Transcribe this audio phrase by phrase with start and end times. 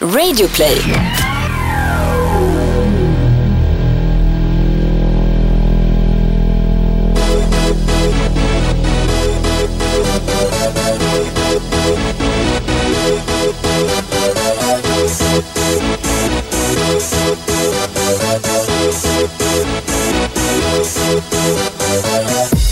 [0.00, 0.78] Radioplay.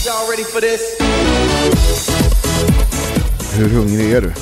[0.05, 0.81] Y'all ready for this?
[3.53, 4.33] Hur hungrig är du?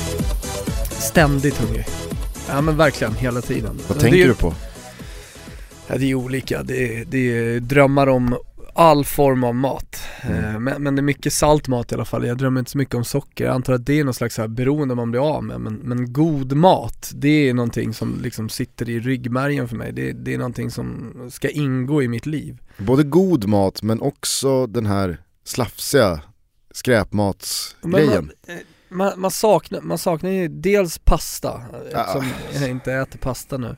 [0.99, 2.04] Ständigt hungrig.
[2.49, 3.79] Ja men verkligen, hela tiden.
[3.87, 4.53] Vad tänker är, du på?
[5.87, 6.63] Ja, det är olika.
[6.63, 8.37] Det är, det är drömmar om
[8.73, 9.97] all form av mat.
[10.21, 10.45] Mm.
[10.45, 12.27] Eh, Men, men det är mycket salt mat i alla fall.
[12.27, 13.45] Jag drömmer inte så mycket om socker.
[13.45, 15.61] Jag antar att det är någon slags här beroende man blir av med.
[15.61, 19.91] Men, men god mat, det är någonting som liksom sitter i ryggmärgen för mig.
[19.91, 22.57] Det, det är någonting som ska ingå i mitt liv.
[22.77, 26.19] Både god mat men också den här slafsiga Men
[26.71, 28.31] skräpmatsgrejen.
[28.47, 28.61] Man, eh,
[28.95, 31.99] man, man, saknar, man saknar ju dels pasta, Ja.
[31.99, 32.25] eftersom
[32.61, 33.75] jag inte äter pasta nu.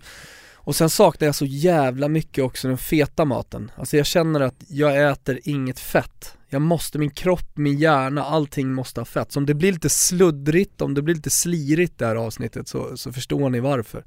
[0.56, 3.72] Och sen saknar jag så jävla mycket också den feta maten.
[3.76, 6.34] Alltså jag känner att jag äter inget fett.
[6.50, 9.32] Jag måste, min kropp, min hjärna, allting måste ha fett.
[9.32, 12.98] Så om det blir lite sluddrigt, om det blir lite slirigt det här avsnittet så,
[12.98, 14.06] så förstår ni varför.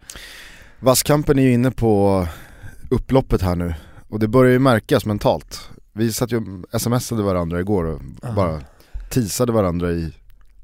[0.80, 2.26] Vasskampen är ju inne på
[2.90, 3.74] upploppet här nu
[4.08, 5.60] och det börjar ju märkas mentalt.
[5.92, 8.32] Vi satt ju smsade varandra igår och Ja.
[8.32, 8.60] bara
[9.10, 10.12] teasade varandra i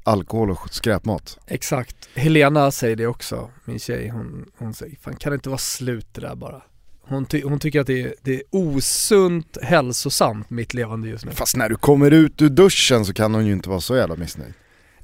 [0.07, 1.37] alkohol och skräpmat.
[1.47, 1.95] Exakt.
[2.15, 4.09] Helena säger det också, min tjej.
[4.09, 6.61] Hon, hon säger, fan kan det inte vara slut det där bara?
[7.01, 11.31] Hon, ty- hon tycker att det är, det är osunt, hälsosamt mitt levande just nu.
[11.31, 14.15] Fast när du kommer ut ur duschen så kan hon ju inte vara så jävla
[14.15, 14.53] missnöjd.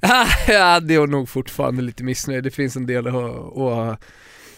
[0.48, 2.44] ja, det är hon nog fortfarande lite missnöjd.
[2.44, 3.14] Det finns en del att,
[3.58, 4.00] att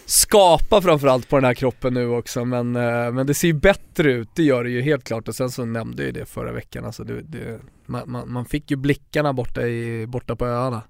[0.06, 4.12] skapa framförallt på den här kroppen nu också men, eh, men det ser ju bättre
[4.12, 6.52] ut, det gör det ju helt klart och sen så nämnde jag ju det förra
[6.52, 10.82] veckan alltså det, det, man, man, man fick ju blickarna borta, i, borta på öarna.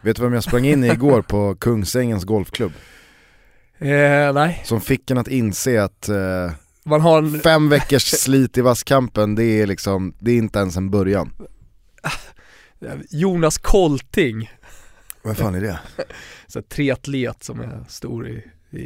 [0.00, 2.72] Vet du vem jag sprang in i igår på Kungsängens golfklubb?
[3.78, 6.50] Eh, nej, Som fick en att inse att eh,
[6.84, 10.76] man har en, fem veckors slit i vasskampen det är liksom, det är inte ens
[10.76, 11.32] en början.
[13.10, 14.50] Jonas Kolting,
[15.22, 15.78] Vad fan är det?
[16.46, 18.78] så triatlet som är stor i, i,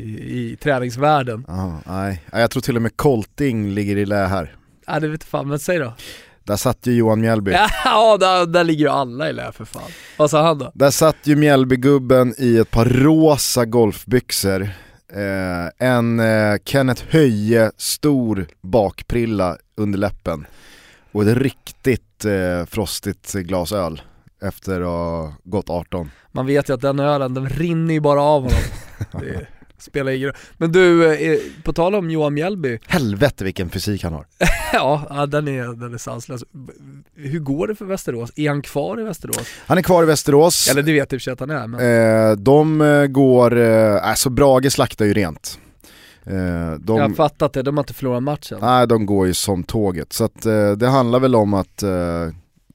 [0.53, 1.47] i träningsvärlden.
[1.87, 4.57] Nej, Ja, jag tror till och med Colting ligger i lä här.
[4.87, 5.95] Ja det vet fan, men säg då.
[6.45, 7.53] Där satt ju Johan Mjällby.
[7.85, 9.91] Ja, där, där ligger ju alla i lä för fan.
[10.19, 10.73] Vad sa han då?
[10.75, 14.63] Där satt ju Mjällbygubben i ett par rosa golfbyxor,
[15.13, 20.47] eh, en eh, Kenneth Höje stor bakprilla under läppen
[21.13, 24.03] och ett riktigt eh, frostigt glas öl
[24.43, 26.11] efter att ha gått 18.
[26.33, 28.59] Man vet ju att den ölen, den rinner ju bara av honom.
[29.79, 30.37] Det spelar ingen roll.
[30.57, 34.27] Men du, eh, på tal om Johan Mjällby, Helvete vilken fysik han har.
[34.73, 36.45] ja, den, är, den är sanslös.
[37.15, 38.33] Hur går det för Västerås?
[38.37, 39.47] Är han kvar i Västerås?
[39.67, 40.69] Han är kvar i Västerås.
[40.71, 43.59] Eller det vet i och för sig att han är, men Eh, de eh, går,
[43.59, 45.59] eh, alltså Brage slaktar ju rent.
[46.27, 46.33] Eh,
[46.79, 48.59] de, jag har fattat det, de har inte förlorat matchen.
[48.61, 50.13] Nej, de går ju som tåget.
[50.13, 51.91] Så att, eh, det handlar väl om att eh,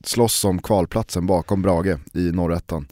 [0.07, 2.87] slåss om kvalplatsen bakom Brage i norrettan.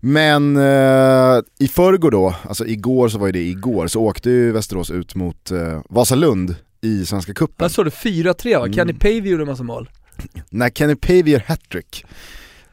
[0.00, 4.52] Men eh, i förrgår då, alltså igår så var ju det igår, så åkte ju
[4.52, 7.64] Västerås ut mot eh, Vasalund i Svenska Cupen.
[7.64, 8.64] Jag såg det 4-3 va?
[8.64, 8.72] Mm.
[8.72, 9.90] Kenny Pavey gjorde en massa mål.
[10.50, 12.04] När Kenny Pavey gör hattrick,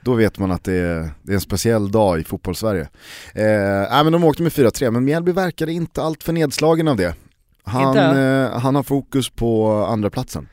[0.01, 2.87] då vet man att det är, det är en speciell dag i fotbollssverige.
[3.33, 6.97] Eh, nej men de åkte med 4-3, men Mjällby verkade inte allt för nedslagen av
[6.97, 7.15] det.
[7.63, 10.47] Han, eh, han har fokus på andra platsen.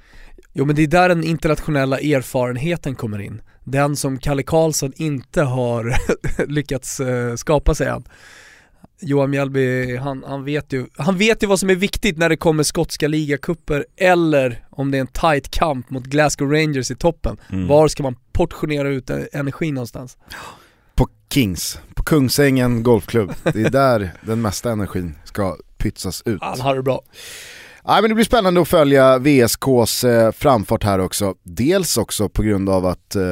[0.57, 3.43] Jo men det är där den internationella erfarenheten kommer in.
[3.65, 5.97] Den som Kalle Karlsson inte har
[6.47, 8.05] lyckats eh, skapa sig än.
[9.01, 12.37] Johan Mjällby, han, han, vet ju, han vet ju vad som är viktigt när det
[12.37, 17.37] kommer skotska ligacupper eller om det är en tight kamp mot Glasgow Rangers i toppen.
[17.53, 17.67] Mm.
[17.67, 20.19] Var ska man portionera ut energi någonstans?
[20.95, 23.33] På Kings, på Kungsängen golfklubb.
[23.43, 26.43] Det är där den mesta energin ska pytsas ut.
[26.43, 27.03] Han har det bra.
[27.87, 31.35] Ja, men det blir spännande att följa VSKs eh, framfart här också.
[31.43, 33.23] Dels också på grund av att eh,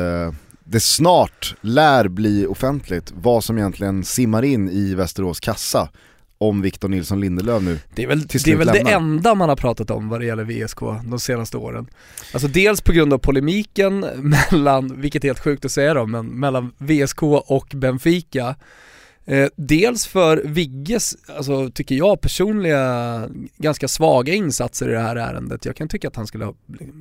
[0.64, 5.88] det snart lär bli offentligt vad som egentligen simmar in i Västerås kassa
[6.38, 7.78] om Victor Nilsson Lindelöf nu.
[7.94, 10.44] Det är väl, det, är väl det enda man har pratat om vad det gäller
[10.44, 11.86] VSK de senaste åren.
[12.32, 14.00] Alltså dels på grund av polemiken
[14.50, 18.54] mellan, vilket är helt sjukt att säga då, men mellan VSK och Benfica.
[19.24, 25.64] Eh, dels för Vigges, alltså tycker jag personliga, ganska svaga insatser i det här ärendet.
[25.64, 26.54] Jag kan tycka att han skulle ha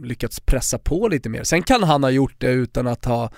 [0.04, 1.44] lyckats pressa på lite mer.
[1.44, 3.32] Sen kan han ha gjort det utan att ha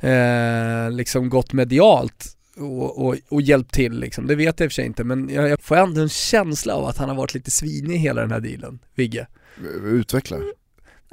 [0.00, 4.26] eh, liksom gått medialt och, och, och hjälpt till liksom.
[4.26, 6.74] Det vet jag i och för sig inte men jag, jag får ändå en känsla
[6.74, 9.26] av att han har varit lite svinig i hela den här dealen, Vigge.
[9.84, 10.36] Utveckla.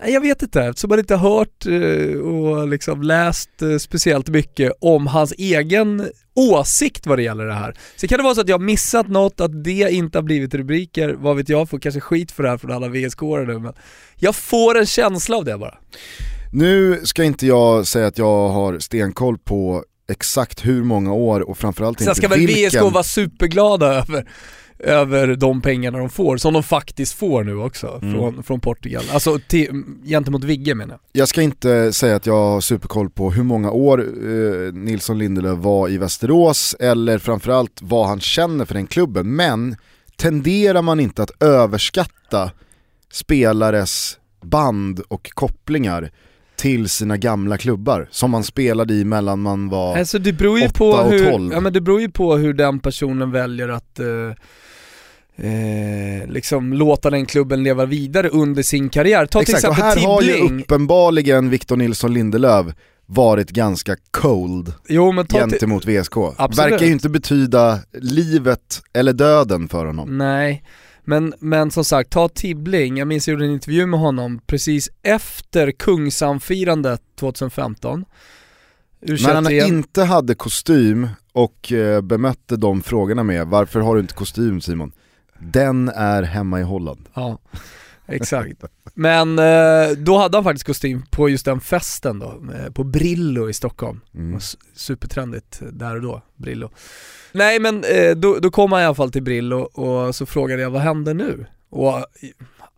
[0.03, 4.71] Jag vet inte, eftersom man inte har hört eh, och liksom läst eh, speciellt mycket
[4.81, 7.75] om hans egen åsikt vad det gäller det här.
[7.95, 10.53] Så kan det vara så att jag har missat något, att det inte har blivit
[10.53, 13.73] rubriker, vad vet jag, får kanske skit för det här från alla vsk nu men
[14.15, 15.77] jag får en känsla av det bara.
[16.51, 21.57] Nu ska inte jag säga att jag har stenkoll på exakt hur många år och
[21.57, 22.69] framförallt Sen inte ska väl vilken...
[22.69, 24.29] VSK vara superglada över,
[24.79, 28.13] över de pengarna de får, som de faktiskt får nu också Mm.
[28.13, 29.03] från, från Portugal.
[29.13, 31.21] Alltså till, gentemot Vigge menar jag.
[31.21, 35.59] Jag ska inte säga att jag har superkoll på hur många år eh, Nilsson Lindelöf
[35.59, 39.35] var i Västerås eller framförallt vad han känner för den klubben.
[39.35, 39.75] Men
[40.17, 42.51] tenderar man inte att överskatta
[43.11, 46.11] spelares band och kopplingar
[46.55, 49.97] till sina gamla klubbar som man spelade i mellan man var...
[49.97, 51.53] Alltså det beror ju åtta på och hur, tolv.
[51.53, 54.05] ja, men det beror ju på hur den personen väljer att eh,
[55.37, 59.25] eh, liksom låta den klubben leva vidare under sin karriär.
[59.25, 60.61] Ta Exakt, till och exempel här har ju Tibbling.
[60.61, 62.65] uppenbarligen Victor Nilsson Lindelöf
[63.05, 66.17] varit ganska cold Jo gentemot VSK.
[66.37, 66.71] Absolut.
[66.71, 70.17] Verkar ju inte betyda livet eller döden för honom.
[70.17, 70.63] Nej,
[71.03, 72.97] men, men som sagt, ta Tibbling.
[72.97, 78.05] Jag minns jag gjorde en intervju med honom precis efter Kungsamfirandet 2015.
[79.01, 84.01] När han U21 inte hade kostym och eh, bemötte de frågorna med varför har du
[84.01, 84.91] inte kostym Simon?
[85.39, 87.09] Den är hemma i Holland.
[87.13, 87.39] Ja,
[88.07, 88.63] exakt.
[88.93, 93.49] Men eh, då hade han faktiskt kostym på just den festen då, eh, på Brillo
[93.49, 94.01] i Stockholm.
[94.13, 94.39] Mm.
[94.73, 96.69] supertrendigt där och då, Brillo.
[97.31, 100.61] Nej men eh, då, då kom han i alla fall till Brillo och så frågade
[100.61, 101.45] jag vad hände nu?
[101.69, 102.03] Och eh,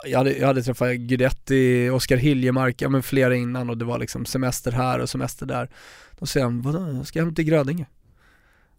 [0.06, 4.00] jag hade, jag hade träffat Guidetti, Oskar Hiljemark, ja men flera innan och det var
[4.00, 5.70] liksom semester här och semester där.
[6.20, 7.86] Då säger han, vadå, jag ska hem till Grödinge.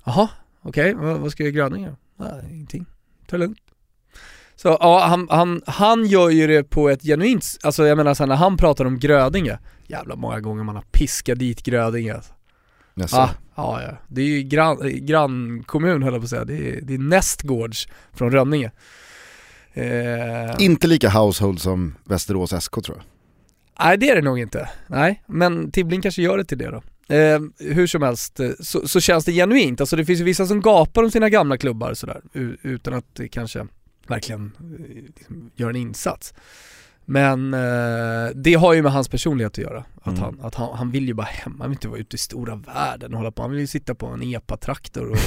[0.05, 0.29] Jaha,
[0.63, 1.93] okej, vad, vad ska jag i Grödinge?
[2.17, 2.87] Nej, ingenting,
[3.27, 3.68] ta det lugnt.
[4.63, 8.27] Så ja, han, han, han gör ju det på ett genuint, alltså jag menar här,
[8.27, 12.33] när han pratar om Grödinge, jävla många gånger man har piskat dit Grödinge alltså.
[12.95, 13.17] Jaså?
[13.17, 13.97] Ah, ja, ja.
[14.09, 16.45] Det är ju grann, grannkommun höll jag på att säga.
[16.45, 18.71] Det är, det är nästgårds från Rönninge.
[19.73, 23.05] Eh, Inte lika household som Västerås SK tror jag.
[23.87, 24.69] nej det är det nog inte.
[24.87, 26.83] Nej, men Tibbling kanske gör det till det då.
[27.15, 29.81] Eh, hur som helst eh, så, så känns det genuint.
[29.81, 32.21] Alltså det finns ju vissa som gapar om sina gamla klubbar sådär,
[32.63, 33.67] utan att kanske
[34.09, 36.35] verkligen eh, liksom, gör en insats.
[37.05, 39.85] Men eh, det har ju med hans personlighet att göra.
[40.03, 40.21] Att, Mm.
[40.21, 42.55] han, att han, han vill ju bara hem, han vill inte vara ute i stora
[42.57, 43.43] världen och hålla på.
[43.43, 45.19] Han vill ju sitta på en epa-traktor och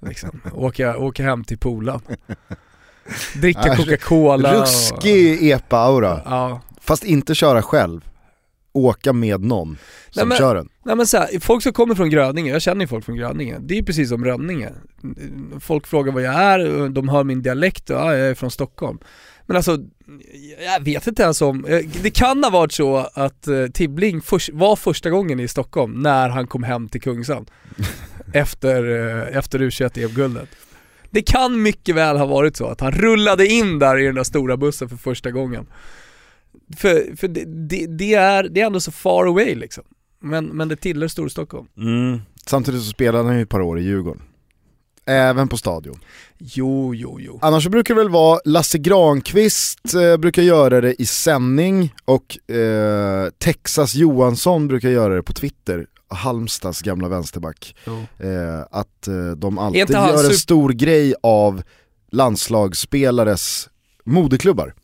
[0.08, 2.00] liksom, åka, åka hem till polaren.
[3.40, 6.20] Dricka Coca-Cola och, Ruskig epa-aura.
[6.24, 8.00] Ja, Fast inte köra själv.
[8.76, 9.68] Åka med någon
[10.10, 10.68] som Nej, men- kör den.
[10.84, 13.58] Nej men så här, folk som kommer från Grödinge, jag känner ju folk från Grödinge,
[13.60, 14.72] det är ju precis som Rönninge.
[15.60, 18.98] Folk frågar vad jag är, de hör min dialekt och ja, jag är från Stockholm.
[19.46, 19.78] Men alltså,
[20.64, 24.20] jag vet inte ens om, eh, det kan ha varit så att eh, Tibbling
[24.52, 27.46] var första gången i Stockholm när han kom hem till Kungsan.
[28.32, 30.48] efter, eh, efter U21-EM-guldet.
[31.10, 34.24] Det kan mycket väl ha varit så att han rullade in där i den där
[34.24, 35.66] stora bussen för första gången.
[36.76, 39.84] För, för det, det, det, är, det är ändå så far away liksom.
[40.20, 41.66] Men, men det tillhör Storstockholm.
[42.46, 44.22] Samtidigt så spelade han ju ett par år i Djurgården.
[45.06, 45.98] Även på stadion.
[46.38, 47.38] Jo, jo, jo.
[47.42, 52.54] Annars så brukar det väl vara Lasse Granqvist eh, brukar göra det i sändning och
[52.54, 55.86] eh, Texas Johansson brukar göra det på Twitter.
[56.08, 57.76] Halmstads gamla vänsterback.
[58.18, 61.62] Eh, att eh, de alltid gör en stor grej av
[62.10, 63.68] landslagsspelares
[64.04, 64.74] moderklubbar.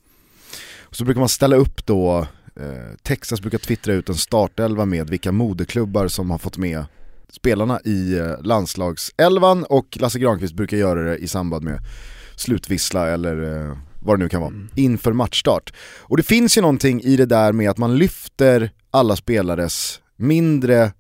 [0.90, 2.26] Så brukar man ställa upp då,
[2.60, 6.84] eh, Texas brukar twittra ut en startelva med vilka moderklubbar som har fått med
[7.32, 11.78] spelarna i eh, landslagselvan och Lasse Granqvist brukar göra det i samband med
[12.36, 14.68] slutvissla eller eh, vad det nu kan vara, Mm.
[14.74, 15.72] inför matchstart.
[15.98, 20.92] Och det finns ju någonting i det där med att man lyfter alla spelares mindre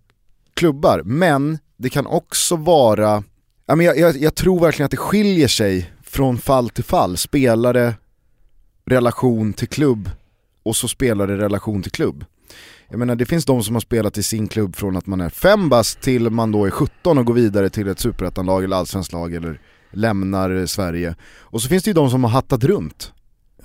[0.54, 3.22] klubbar, men det kan också vara,
[3.66, 7.94] jag, jag, jag tror verkligen att det skiljer sig från fall till fall, spelare,
[8.86, 10.10] relation till klubb
[10.62, 12.24] och så spelare relation till klubb.
[12.88, 15.28] Jag menar det finns de som har spelat i sin klubb från att man är
[15.30, 19.12] fem bast till man då är 17 och går vidare till ett superettanlag eller allsvenskt
[19.12, 19.60] lag eller
[19.90, 21.14] lämnar Sverige.
[21.38, 23.12] Och så finns det ju de som har hattat runt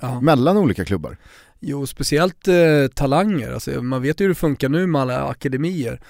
[0.00, 0.20] Ja.
[0.20, 1.16] mellan olika klubbar.
[1.60, 2.54] Jo, speciellt eh,
[2.94, 3.52] talanger.
[3.52, 6.00] Alltså, man vet ju hur det funkar nu med alla akademier.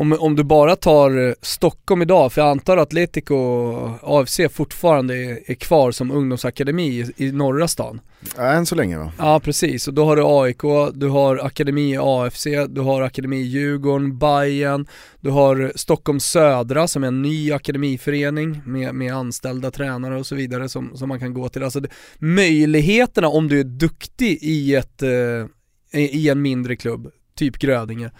[0.00, 4.40] Om, om du bara tar eh, Stockholm idag, för jag antar att Atletico och AFC
[4.52, 8.00] fortfarande är, är kvar som ungdomsakademi i, i norra stan.
[8.38, 9.12] Än så länge va?
[9.18, 13.36] Ja precis, och då har du AIK, du har akademi i AFC, du har akademi
[13.36, 14.86] i Djurgården, Bayern,
[15.20, 20.34] du har Stockholm Södra som är en ny akademiförening med, med anställda tränare och så
[20.34, 21.62] vidare som, som man kan gå till.
[21.62, 21.88] Alltså det,
[22.18, 28.10] möjligheterna om du är duktig i ett, eh, i en mindre klubb, typ Grödinge,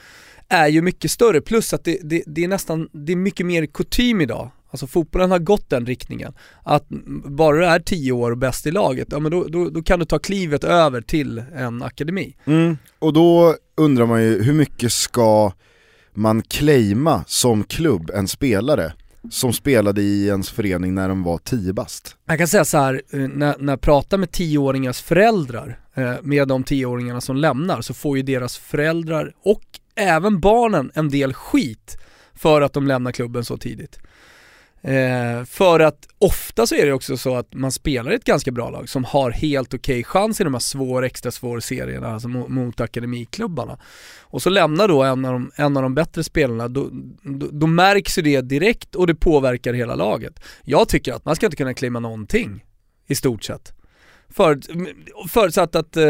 [0.51, 1.41] är ju mycket större.
[1.41, 4.51] Plus att det, det, det är nästan, det är mycket mer kutym idag.
[4.71, 6.33] Alltså fotbollen har gått den riktningen.
[6.63, 6.89] Att
[7.25, 9.99] bara du är 10 år och bäst i laget, ja men då, då, då kan
[9.99, 12.37] du ta klivet över till en akademi.
[12.45, 12.77] Mm.
[12.99, 15.53] Och då undrar man ju hur mycket ska
[16.15, 18.93] man claima som klubb en spelare
[19.31, 22.17] som spelade i ens förening när de var 10 bast?
[22.27, 26.49] Jag kan säga så här, eh, när, när jag pratar med 10-åringars föräldrar, eh, med
[26.49, 29.65] de 10-åringarna som lämnar, så får ju deras föräldrar och
[30.01, 31.99] även barnen en del skit
[32.35, 33.99] för att de lämnar klubben så tidigt.
[34.83, 38.51] Eh, för att ofta så är det också så att man spelar i ett ganska
[38.51, 42.09] bra lag som har helt okej okay chans i de här svåra, extra svåra serierna,
[42.09, 43.79] alltså mot, mot akademiklubbarna.
[44.21, 46.89] Och så lämnar då en av de, en av de bättre spelarna, då,
[47.23, 50.41] då, då märks ju det direkt och det påverkar hela laget.
[50.65, 52.65] Jag tycker att man ska inte kunna claima någonting,
[53.07, 53.80] i stort sett.
[54.31, 54.61] För,
[55.29, 56.05] förutsatt att eh,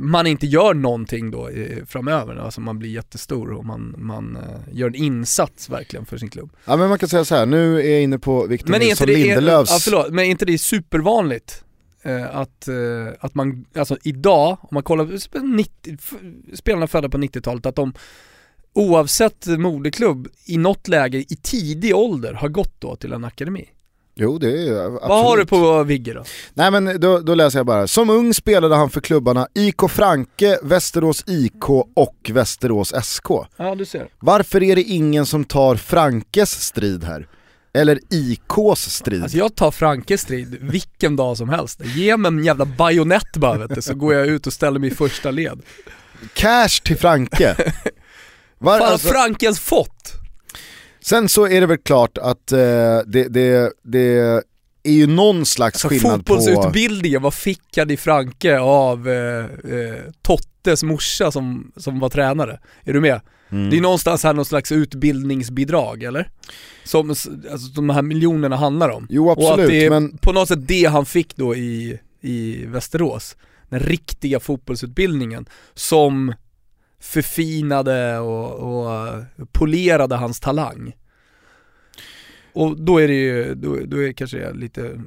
[0.00, 4.76] man inte gör någonting då eh, framöver, alltså man blir jättestor och man, man eh,
[4.78, 6.50] gör en insats verkligen för sin klubb.
[6.64, 9.70] Ja men man kan säga så här, nu är jag inne på Victor Nilsson Lindelöfs...
[9.70, 11.64] Ja, förlåt, men är inte det supervanligt?
[12.02, 12.74] Eh, att, eh,
[13.20, 15.96] att man, alltså idag, om man kollar, 90,
[16.54, 17.94] spelarna födda på 90-talet, att de
[18.72, 23.68] oavsett moderklubb i något läge i tidig ålder har gått då till en akademi.
[24.14, 25.00] Jo det är absolut.
[25.02, 26.24] Vad har du på Vigge då?
[26.54, 27.86] Nej men då, då, läser jag bara.
[27.86, 33.26] Som ung spelade han för klubbarna IK Franke, Västerås IK och Västerås SK.
[33.56, 34.08] Ja du ser.
[34.20, 37.28] Varför är det ingen som tar Frankes strid här?
[37.74, 39.22] Eller IKs strid?
[39.22, 41.80] Alltså jag tar Frankes strid vilken dag som helst.
[41.84, 44.90] Ge mig en jävla bajonett bara vet du, så går jag ut och ställer mig
[44.92, 45.62] i första led.
[46.34, 47.56] Cash till Franke.
[48.58, 49.08] Var, Fan alltså...
[49.08, 50.21] Franke ens fått?
[51.02, 52.58] Sen så är det väl klart att eh,
[53.06, 54.42] det, det, det
[54.82, 56.64] är ju någon slags alltså, skillnad fotbollsutbildningen, på...
[56.64, 62.60] Fotbollsutbildningen, vad fick Adi Franke av eh, eh, Tottes morsa som, som var tränare?
[62.84, 63.20] Är du med?
[63.50, 63.70] Mm.
[63.70, 66.28] Det är någonstans här någon slags utbildningsbidrag eller?
[66.84, 67.30] Som alltså,
[67.74, 69.06] de här miljonerna handlar om.
[69.10, 70.18] Jo absolut, Och att det är men...
[70.18, 73.36] på något sätt det han fick då i, i Västerås.
[73.68, 76.34] Den riktiga fotbollsutbildningen som
[77.02, 80.92] förfinade och, och polerade hans talang.
[82.52, 85.02] Och då är det ju, då, då är det kanske lite,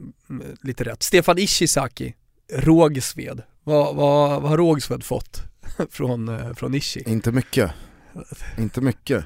[0.61, 1.03] lite rätt.
[1.03, 2.15] Stefan Ishizaki,
[2.53, 3.41] Rågsved.
[3.63, 5.41] Vad, vad, vad har Rågsved fått
[5.89, 7.03] från, från Ishi?
[7.05, 7.71] Inte mycket.
[8.57, 9.25] Inte mycket.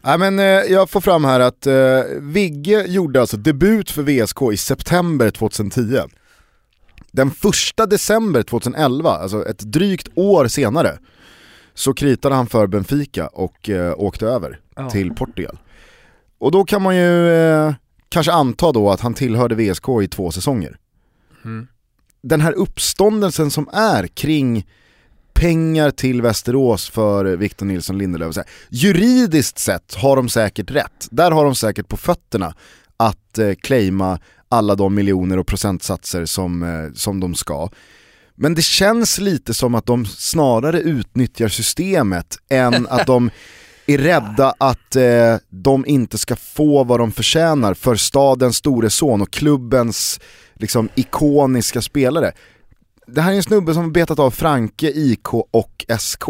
[0.00, 4.42] Nej men eh, jag får fram här att eh, Vigge gjorde alltså debut för VSK
[4.52, 6.00] i september 2010.
[7.12, 10.98] Den första december 2011, alltså ett drygt år senare,
[11.76, 14.90] så kritade han för Benfica och eh, åkte över ja.
[14.90, 15.58] till Portugal.
[16.38, 17.74] Och då kan man ju eh,
[18.08, 20.78] kanske anta då att han tillhörde VSK i två säsonger.
[21.44, 21.66] Mm.
[22.22, 24.66] Den här uppståndelsen som är kring
[25.34, 28.36] pengar till Västerås för Victor Nilsson Lindelöf.
[28.68, 32.54] Juridiskt sett har de säkert rätt, där har de säkert på fötterna
[32.96, 34.18] att eh, claima
[34.48, 37.68] alla de miljoner och procentsatser som, eh, som de ska.
[38.36, 43.30] Men det känns lite som att de snarare utnyttjar systemet än att de
[43.86, 49.22] är rädda att eh, de inte ska få vad de förtjänar för stadens store son
[49.22, 50.20] och klubbens
[50.54, 52.32] liksom, ikoniska spelare.
[53.06, 56.24] Det här är en snubbe som har betat av Franke, IK och SK.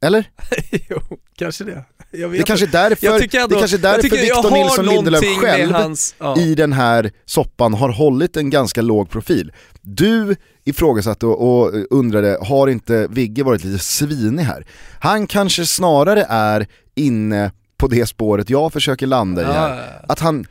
[0.00, 0.30] Eller?
[0.88, 1.00] jo,
[1.36, 1.84] kanske det.
[2.10, 6.38] det kanske är därför, ändå, det kanske är därför Victor Nilsson Lindelöf själv hans, ja.
[6.38, 9.52] i den här soppan har hållit en ganska låg profil.
[9.82, 14.66] Du ifrågasatte och, och undrade, har inte Vigge varit lite svinig här?
[15.00, 20.00] Han kanske snarare är inne på det spåret jag försöker landa i här.
[20.08, 20.46] Att han,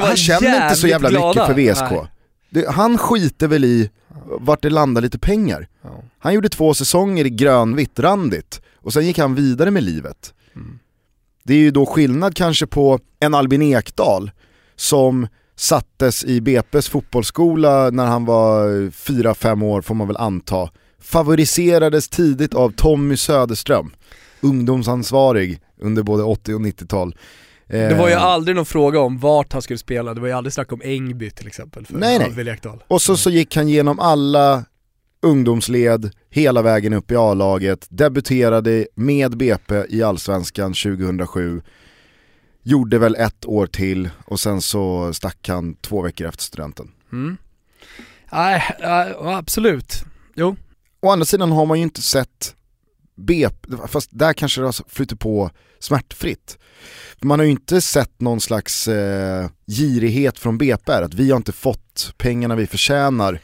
[0.00, 1.28] han känner inte så jävla glada.
[1.28, 2.08] mycket för VSK.
[2.50, 3.90] Det, han skiter väl i
[4.40, 5.68] vart det landar lite pengar.
[6.18, 10.34] Han gjorde två säsonger i grönvitt, randigt, och sen gick han vidare med livet.
[10.56, 10.78] Mm.
[11.44, 14.30] Det är ju då skillnad kanske på en Albin Ekdal
[14.76, 20.70] som sattes i BP's fotbollsskola när han var 4-5 år får man väl anta.
[21.02, 23.92] Favoriserades tidigt av Tommy Söderström,
[24.40, 27.16] ungdomsansvarig under både 80 och 90-tal.
[27.66, 30.34] Det var ju eh, aldrig någon fråga om vart han skulle spela, det var ju
[30.34, 32.78] aldrig snack om Engby till exempel för nej, nej.
[32.88, 34.64] Och så, så gick han genom alla
[35.22, 41.62] ungdomsled hela vägen upp i A-laget, debuterade med BP i Allsvenskan 2007,
[42.62, 46.90] gjorde väl ett år till och sen så stack han två veckor efter studenten.
[47.12, 47.36] Mm.
[48.32, 48.62] Nej,
[49.18, 50.04] absolut.
[50.34, 50.56] Jo.
[51.00, 52.54] Å andra sidan har man ju inte sett
[53.14, 56.58] BP, fast där kanske det har flyttat på smärtfritt.
[57.22, 61.52] Man har ju inte sett någon slags eh, girighet från BP, att vi har inte
[61.52, 63.40] fått pengarna vi förtjänar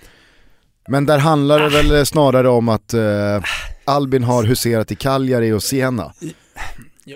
[0.88, 3.42] men där handlar det väl snarare om att eh,
[3.84, 6.12] Albin har huserat i Cagliari och Siena.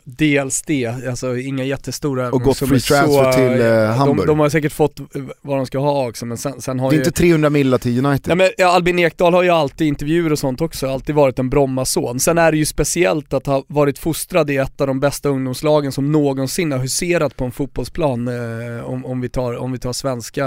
[0.05, 4.27] Dels det, alltså inga jättestora Och gått som free transfer till, eh, Hamburg.
[4.27, 5.01] De, de har säkert fått
[5.43, 7.05] vad de ska ha också men sen, sen har Det är ju...
[7.05, 8.29] inte 300 milla till United.
[8.29, 11.51] Nej, men ja, Albin Ekdal har ju alltid intervjuer och sånt också, alltid varit en
[11.51, 12.21] Bromma-son.
[12.21, 15.93] Sen är det ju speciellt att ha varit fostrad i ett av de bästa ungdomslagen
[15.93, 19.93] som någonsin har huserat på en fotbollsplan eh, om, om, vi tar, om vi tar
[19.93, 20.47] svenska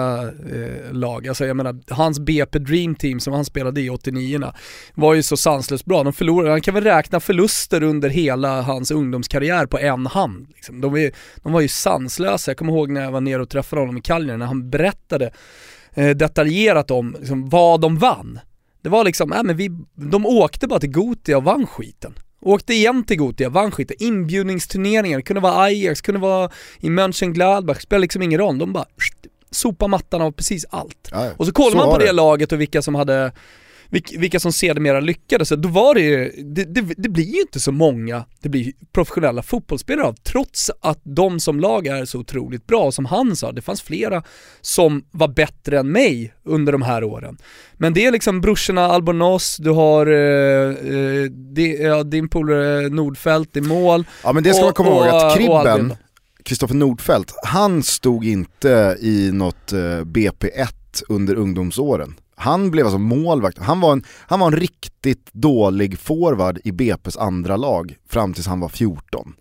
[0.53, 1.27] eh, lag.
[1.27, 4.51] Alltså jag menar, hans BP Dream Team som han spelade i 89
[4.93, 6.03] var ju så sanslöst bra.
[6.03, 9.33] De förlorade, han kan väl räkna förluster under hela hans ungdomskarriär
[9.68, 10.48] på en hand.
[10.56, 10.82] Liksom.
[10.82, 11.12] De, är,
[11.44, 14.02] de var ju sanslösa, jag kommer ihåg när jag var nere och träffade honom i
[14.02, 15.32] Cagliari när han berättade
[15.94, 18.40] eh, detaljerat om liksom, vad de vann.
[18.82, 22.13] Det var liksom, äh, men vi, de åkte bara till Gotia och vann skiten.
[22.42, 23.98] Åkte igen till Gotia, vann skiten.
[24.00, 28.58] Inbjudningsturneringar, det kunde vara Ajax, kunde vara i Mönchengladbach, spelar liksom ingen roll.
[28.58, 28.86] De bara
[29.52, 31.10] sopa mattan av precis allt.
[31.12, 31.32] Ja.
[31.38, 32.06] Och så kollar man på det.
[32.06, 32.12] det.
[32.12, 33.32] laget och vilka som hade
[34.17, 37.71] vilka som sedermera lyckades, då var det ju, det, det, det blir ju inte så
[37.71, 42.91] många det blir professionella fotbollsspelare av, trots att de som lag är så otroligt bra.
[42.91, 44.23] Som han sa, det fanns flera
[44.62, 47.38] som var bättre än mig under de här åren.
[47.73, 53.57] Men det är liksom brorsorna Albornoz, du har eh, eh, di, ja, din polare Nordfeldt
[53.57, 54.05] i mål.
[54.23, 55.95] Ja men det ska Och- man komma ihåg att Kribben.
[56.45, 60.67] Kristoffer Nordfeldt, han stod inte i något eh, BP1
[61.09, 62.15] under ungdomsåren.
[62.36, 67.20] Han blev alltså målvakt, han var, en, han var en riktigt dålig forward i BP's
[67.20, 69.34] andra lag fram tills han var 14.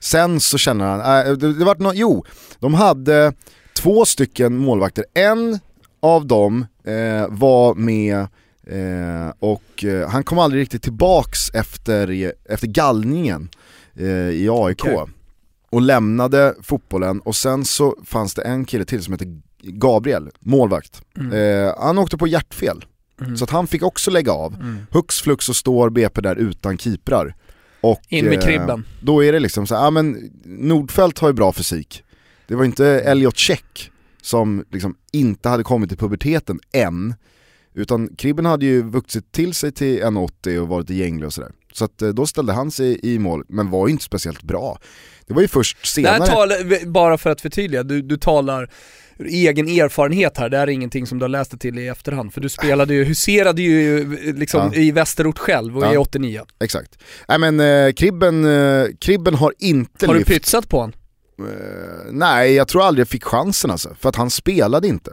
[0.00, 2.24] Sen så känner han, äh, det, det vart no, jo,
[2.58, 3.32] de hade
[3.76, 5.58] två stycken målvakter, en
[6.00, 8.18] av dem eh, var med
[8.66, 13.48] eh, och eh, han kom aldrig riktigt tillbaks efter, efter gallningen
[13.94, 15.04] eh, i AIK Okej.
[15.70, 21.02] och lämnade fotbollen och sen så fanns det en kille till som hette Gabriel, målvakt.
[21.16, 21.32] Mm.
[21.66, 22.84] Eh, han åkte på hjärtfel,
[23.20, 23.36] Mm.
[23.36, 24.54] så att han fick också lägga av.
[24.54, 24.78] Mm.
[24.90, 27.34] Hux flux så står BP där utan keeprar.
[27.80, 28.84] Och, In med eh, kribben.
[29.02, 32.02] då är det liksom så ja men Nordfeldt har ju bra fysik.
[32.46, 33.90] Det var inte Elliot Check
[34.22, 37.14] som liksom inte hade kommit till puberteten än.
[37.74, 41.50] Utan Kribben hade ju vuxit till sig till 1,80 och varit gänglig och sådär.
[41.72, 44.78] Så att eh, då ställde han sig i mål, men var ju inte speciellt bra.
[45.26, 46.28] Det var ju först Det här senare.
[46.30, 48.70] talar, bara för att förtydliga, du, du talar
[49.18, 51.88] ur egen erfarenhet här, det här är ingenting som du har läst dig till i
[51.88, 52.34] efterhand.
[52.34, 54.80] För du spelade ju, huserade ju liksom Ja.
[54.80, 56.00] i Västerort själv och i Ja.
[56.00, 56.42] 89.
[56.60, 56.98] Exakt.
[57.28, 60.92] Nej men eh, Kribben, eh, Kribben har inte Har du pytsat på honom?
[61.40, 61.44] Eh,
[62.10, 65.10] nej, jag tror aldrig jag fick chansen alltså, för att han spelade inte.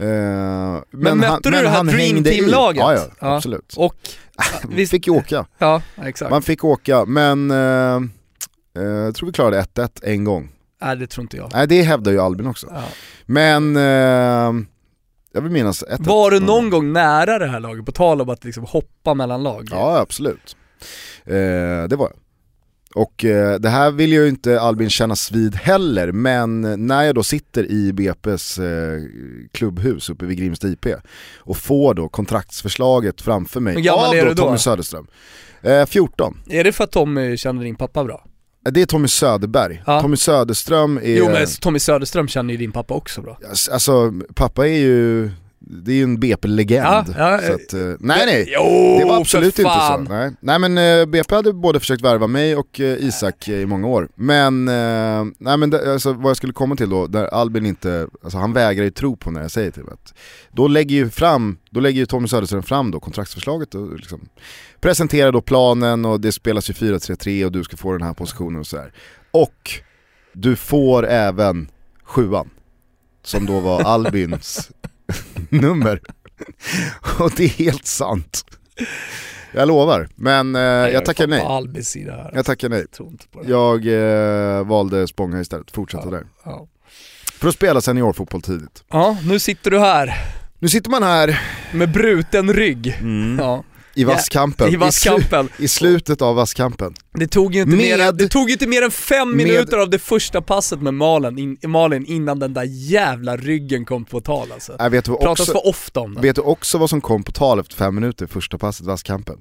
[0.00, 0.82] Eh, men
[1.18, 2.22] mötte han, du men det här Dream i.
[2.24, 2.80] Team-laget?
[2.80, 3.36] Ja, ja, Ja.
[3.36, 3.74] absolut.
[3.76, 3.94] Och,
[4.68, 5.46] Man fick ju åka.
[5.58, 6.30] ja exakt.
[6.30, 8.00] Man fick åka, men eh,
[8.82, 10.50] jag tror vi klarade 1-1 en gång.
[10.84, 11.50] Nej det tror inte jag.
[11.52, 12.66] Nej det hävdar ju Albin också.
[12.70, 12.82] Ja.
[13.26, 14.64] Men eh,
[15.32, 15.96] jag vill minnas 1-1.
[16.06, 19.42] Var du någon gång nära det här laget, på tal om att liksom hoppa mellan
[19.42, 19.68] lag?
[19.70, 20.56] Ja absolut.
[21.24, 21.34] Eh,
[21.88, 22.16] det var jag.
[22.94, 27.22] Och eh, det här vill ju inte Albin kännas vid heller, men när jag då
[27.22, 29.02] sitter i BP's eh,
[29.52, 30.86] klubbhus uppe vid Grimsta IP
[31.36, 34.42] och får då kontraktsförslaget framför mig Hur gammal av är då du då?
[34.42, 35.06] Tommy Söderström.
[35.62, 36.38] Eh, 14.
[36.50, 38.24] Är det för att Tommy känner din pappa bra?
[38.70, 39.82] Det är Tommy Söderberg.
[39.86, 40.00] Ja.
[40.00, 41.16] Tommy Söderström är...
[41.16, 43.38] Jo men Tommy Söderström känner ju din pappa också bra.
[43.72, 45.30] Alltså pappa är ju,
[45.66, 47.14] det är ju en BP-legend.
[47.18, 49.98] Ja, ja, så att, eh, nej nej, Jo, det var absolut inte så.
[49.98, 53.86] Nej, nej men eh, BP hade både försökt värva mig och eh, Isak i många
[53.86, 54.08] år.
[54.14, 54.64] Men,
[55.38, 58.52] nej, men det, alltså, vad jag skulle komma till då, där Albin inte, alltså, han
[58.52, 60.14] vägrar ju tro på när jag säger till att
[60.52, 64.28] då lägger ju fram, då lägger ju Tommy Söderström fram då kontraktsförslaget och liksom
[64.80, 68.60] presenterar då planen och det spelas ju 4-3-3 och du ska få den här positionen
[68.60, 68.92] och sådär.
[69.30, 69.70] Och
[70.32, 71.68] du får även
[72.04, 72.50] sjuan,
[73.22, 74.70] som då var Albins
[75.60, 76.00] nummer.
[77.18, 78.44] Och det är helt sant.
[79.52, 81.38] Jag lovar, men eh, jag tackar är nej.
[82.34, 82.86] Jag tackar nej.
[82.92, 83.26] Jag.
[83.46, 83.86] Jag
[84.58, 86.10] eh, valde Spånga istället, fortsätta Ja.
[86.10, 86.24] där.
[86.44, 86.66] Ja.
[87.32, 88.84] För att spela seniorfotboll tidigt.
[88.90, 90.14] ja, nu sitter du här
[90.58, 91.40] Nu sitter man här
[91.72, 92.98] med bruten rygg.
[93.38, 93.64] Ja,
[93.96, 95.48] i vasskampen, i vasskampen.
[95.58, 96.94] I, slutet av vasskampen.
[97.14, 99.90] Det tog ju inte, Med- mer, det tog inte mer än fem med- minuter av
[99.90, 104.52] det första passet med Malin, in, Malin innan den där jävla ryggen kom på tal
[104.52, 104.76] alltså.
[104.80, 106.22] Äh, vet, du Pratas också, för ofta om den.
[106.22, 109.36] vet du också vad som kom på tal efter fem minuter, första passet, vasskampen?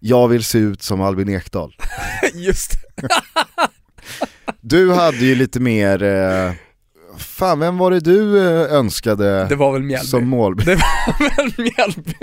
[0.00, 1.76] Jag vill se ut som Albin Ekdal.
[2.34, 2.70] Just
[4.60, 6.52] Du hade ju lite mer, eh,
[7.18, 10.06] fan vem var det du eh, önskade det var väl Mjällby.
[10.08, 10.56] som mål?
[10.56, 12.14] Det var väl Mjällby.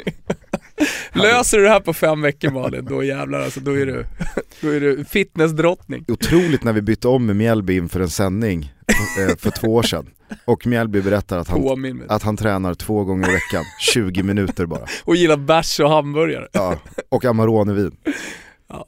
[1.13, 4.05] Löser du det här på fem veckor Malin, då jävlar alltså, då är du,
[4.61, 6.05] då är du fitnessdrottning.
[6.07, 8.73] Otroligt när vi bytte om med Mjällby inför en sändning
[9.19, 10.09] eh, för två år sedan.
[10.45, 14.85] Och Mjällby berättar att han, att han tränar två gånger i veckan, 20 minuter bara.
[15.03, 16.47] Och gillar bärs och hamburgare.
[16.51, 17.97] Ja, och Amarone-vin.
[18.67, 18.85] Ja.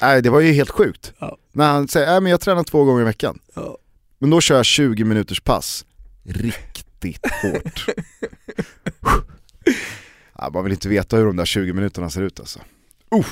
[0.00, 1.12] Nej, det var ju helt sjukt.
[1.18, 1.36] Ja.
[1.52, 3.38] När han säger, nej men jag tränar två gånger i veckan.
[3.54, 3.78] Ja.
[4.18, 5.84] Men då kör jag 20 minuters pass.
[6.24, 7.86] Riktigt hårt.
[10.42, 12.58] ja, man vill inte veta hur de där 20 minuterna ser ut alltså.
[13.14, 13.26] Uh.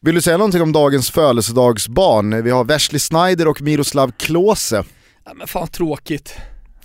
[0.00, 2.44] Vill du säga någonting om dagens födelsedagsbarn?
[2.44, 4.84] Vi har Wesley Snyder och Miroslav Klose.
[5.24, 6.34] Ja, men fan tråkigt.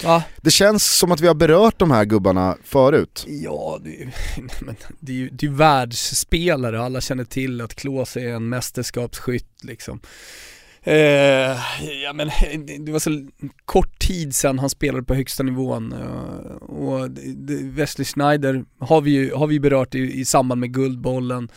[0.03, 0.23] Va?
[0.41, 3.25] Det känns som att vi har berört de här gubbarna förut.
[3.27, 4.11] Ja, det är, ju-
[4.61, 8.49] men det är ju det är ju världsspelare, alla känner till att Klose är en
[8.49, 9.99] mästerskapsskytt liksom.
[10.89, 11.57] Eh,
[12.03, 13.25] ja men eh, det- var så
[13.65, 17.09] kort tid sedan han spelade på högsta nivån eh, och
[17.63, 21.49] Wesley Schneider har vi ju har vi berört i, i samband med Guldbollen.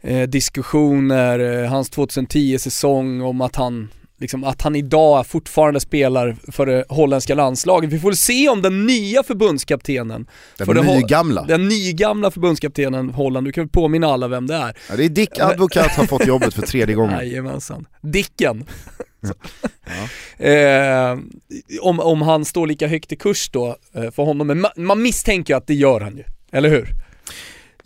[0.00, 3.88] Eh, diskussioner, eh, hans 2010-säsong om att han
[4.20, 7.92] Liksom att han idag fortfarande spelar för det holländska landslaget.
[7.92, 10.26] Vi får se om den nya förbundskaptenen
[10.58, 11.44] Den För nygamla.
[11.44, 14.76] den nygamla förbundskaptenen Holland, du kan väl påminna alla vem det är?
[14.90, 17.18] Ja, det är Dick Advokat har fått jobbet för tredje gången.
[17.18, 17.86] Jajamensan.
[18.02, 18.64] Dicken.
[20.38, 20.46] Ja.
[20.46, 21.18] eh,
[21.82, 25.02] om, om han står lika högt i kurs då eh, för honom, men man, man
[25.02, 26.88] misstänker att det gör han ju, eller hur?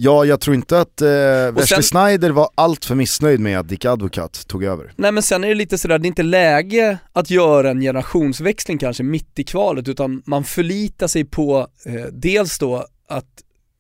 [0.05, 3.69] Ja, jag tror inte att eh, Wesley sen- Snyder var allt för missnöjd med att
[3.69, 4.93] Dick Advokat tog över.
[4.97, 8.79] Nej men sen är det lite sådär, det är inte läge att göra en generationsväxling
[8.79, 13.27] kanske mitt i kvalet utan man förlitar sig på eh, dels då att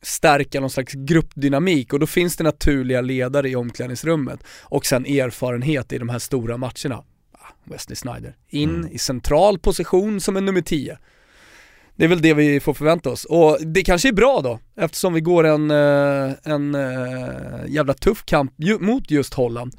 [0.02, 5.92] stärka någon slags gruppdynamik och då finns det naturliga ledare i omklädningsrummet och sen erfarenhet
[5.92, 6.94] i de här stora matcherna.
[7.32, 8.92] Ah, Wesley Snyder, in Mm.
[8.92, 10.98] i central position som en nummer 10.
[11.96, 13.24] Det är väl det vi får förvänta oss.
[13.24, 18.24] Och det kanske är bra då, eftersom vi går en, eh, en eh, jävla tuff
[18.24, 19.74] kamp mot just Holland.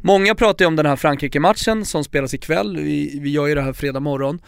[0.00, 3.62] Många pratar ju om den här Frankrike-matchen som spelas ikväll, vi, vi gör ju det
[3.62, 4.40] här fredag morgon,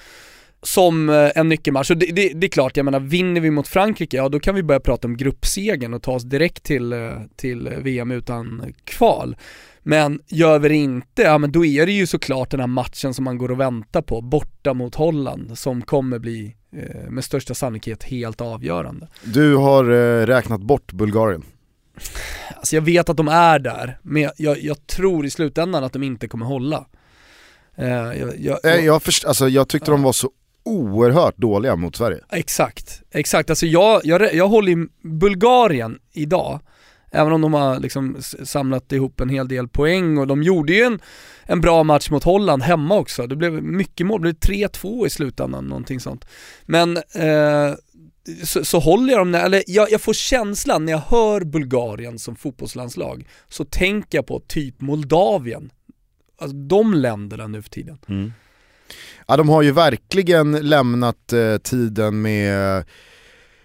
[0.67, 1.91] som eh, en nyckelmatch.
[1.91, 4.55] Och det, det, det är klart, jag menar vinner vi mot Frankrike, ja då kan
[4.55, 9.37] vi börja prata om gruppsegen och ta oss direkt till, eh, till VM utan kval.
[9.83, 13.15] Men gör vi det inte, ja men då är det ju såklart den här matchen
[13.15, 17.55] som man går och väntar på, borta mot Holland, som kommer bli eh, med största
[17.55, 19.09] sannolikhet helt avgörande.
[19.25, 21.43] Du har eh, räknat bort Bulgarien.
[22.57, 26.03] Alltså jag vet att de är där, men jag, jag, tror i slutändan att de
[26.03, 26.87] inte kommer hålla.
[27.77, 30.31] Eh, jag, jag, Eh, jag, först, alltså, jag tyckte de var så
[30.67, 32.21] oerhört dåliga mot Sverige.
[32.31, 33.51] Exakt, exakt.
[33.51, 36.61] Alltså jag, jag, jag håller i Bulgarien idag,
[37.11, 40.83] även om de har liksom samlat ihop en hel del poäng och de gjorde ju
[40.83, 41.01] en,
[41.45, 43.27] en bra match mot Holland hemma också.
[43.27, 46.25] Det blev mycket mål, det blev 3-2 i slutändan, någonting sånt.
[46.63, 47.75] Men eh,
[48.45, 52.37] så, så håller jag dem, eller jag, jag får känslan när jag hör Bulgarien som
[52.37, 55.71] fotbollslandslag, så tänker jag på typ Moldavien.
[56.39, 57.99] Alltså de länderna nu för tiden.
[59.27, 62.85] Ja, de har ju verkligen lämnat eh, tiden med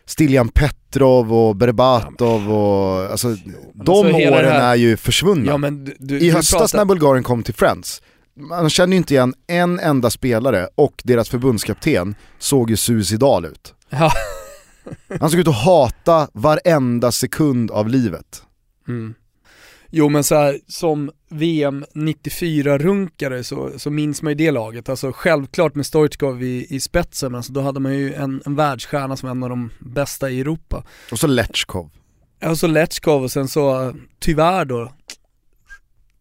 [0.06, 3.28] Stiljan Petrov och Berbatov och alltså,
[3.74, 5.52] de alltså åren här- är ju försvunna.
[5.52, 8.02] Ja du, du, I höstas pratar- när Bulgarien kom till Friends,
[8.36, 13.74] man känner ju inte igen en enda spelare och deras förbundskapten såg ju suicidal ut.
[13.90, 14.12] Ja.
[15.20, 18.44] Han såg ut att hata varenda sekund av livet.
[18.88, 19.14] Mm.
[19.94, 24.90] Jo men så här, som VM 94-runkare så, så minns man ju det laget.
[24.90, 28.56] Alltså självklart med Stoichkov i, i spetsen, men alltså då hade man ju en, en
[28.56, 30.84] världsstjärna som en av de bästa i Europa.
[31.12, 31.90] Och så Lechkov.
[32.40, 34.92] Ja, så Letchkov och sen så tyvärr då,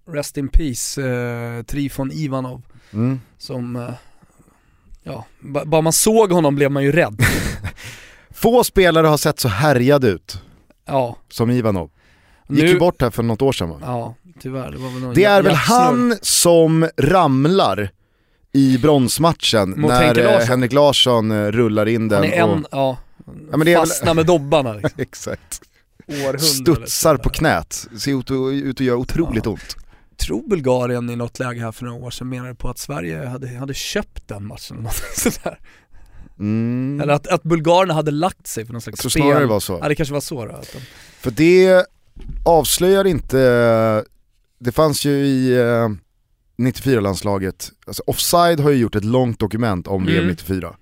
[0.08, 3.20] Rest in Peace, eh, Trifon Ivanov Mm.
[3.38, 3.90] som, eh,
[5.02, 7.20] ja, ba- bara man såg honom blev man ju rädd.
[8.30, 10.42] Få spelare har sett så härjad ut
[10.86, 11.90] Ja, som Ivanov.
[12.50, 13.78] Gick ju bort här för något år sedan va?
[13.82, 14.70] Ja, tyvärr.
[14.70, 17.90] Det var väl någon Det är väl han som ramlar
[18.52, 20.48] i bronsmatchen Mot när eh, Larsson.
[20.48, 22.98] Henrik Larsson eh, rullar in Han den är och en, ja,
[23.50, 24.90] Ja, men det är väl- fastnar med dobbarna liksom.
[25.02, 25.60] exakt,
[26.08, 26.38] Århundrade.
[26.38, 27.86] studsar på knät.
[27.98, 29.50] Ser ut, att- ut att göra otroligt Ja.
[29.50, 29.76] ont.
[30.16, 33.48] tror Bulgarien i något läge här för några år sedan menade på att Sverige hade,
[33.58, 34.90] hade köpt den matchen eller
[35.30, 35.58] sådär.
[36.38, 37.00] Mm.
[37.02, 39.22] Eller att, att bulgarerna hade lagt sig för någon Jag slags tror spel.
[39.22, 39.78] snarare det var så.
[39.82, 40.60] Ja det kanske var så då.
[41.20, 41.86] För det
[42.44, 43.38] avslöjar inte,
[44.58, 45.88] det fanns ju i eh,
[46.58, 50.30] 94-landslaget, alltså Offside har ju gjort ett långt dokument om VM Mm.
[50.30, 50.76] 94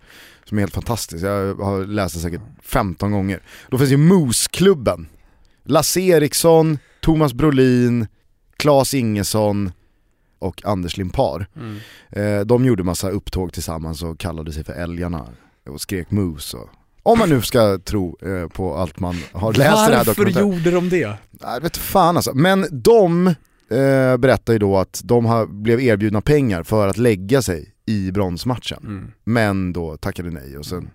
[0.44, 3.42] som är helt fantastiskt, jag har läst det säkert 15 gånger.
[3.70, 5.06] Då finns ju Moose-klubben,
[5.64, 8.06] Lasse Eriksson, Thomas Brolin,
[8.56, 9.72] Claes Ingesson
[10.38, 11.46] och Anders Limpar.
[12.10, 15.26] Eh, de gjorde massa upptåg tillsammans och kallade sig för Älgarna
[15.70, 16.56] och skrek Moose.
[16.56, 16.68] Och,
[17.08, 20.24] om man nu ska tro eh, på allt man har läst i det här Varför
[20.24, 20.46] dokumentäret.
[20.46, 21.16] gjorde de det?
[21.40, 22.34] Jag vet fan alltså.
[22.34, 27.42] Men de eh, berättar ju då att de har, blev erbjudna pengar för att lägga
[27.42, 28.78] sig i bronsmatchen.
[28.82, 29.12] Mm.
[29.24, 30.90] Men då tackade nej och sen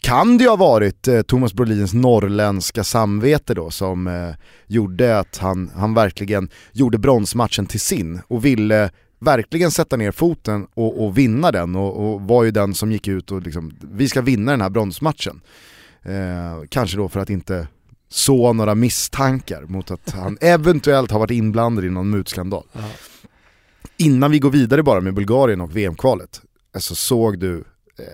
[0.00, 4.34] kan det ju ha varit eh, Thomas Brolins norrländska samvete då som eh,
[4.66, 8.90] gjorde att han, han verkligen gjorde bronsmatchen till sin och ville
[9.20, 13.08] verkligen sätta ner foten och, och vinna den och, och, var ju den som gick
[13.08, 15.40] ut och liksom, vi ska vinna den här bronsmatchen.
[16.02, 17.68] Eh, kanske då för att inte
[18.08, 22.64] så några misstankar mot att han eventuellt har varit inblandad i någon mutskandal.
[22.72, 22.80] Ja.
[23.96, 26.40] Innan vi går vidare bara med Bulgarien och VM-kvalet,
[26.74, 27.64] alltså såg du
[27.98, 28.04] eh,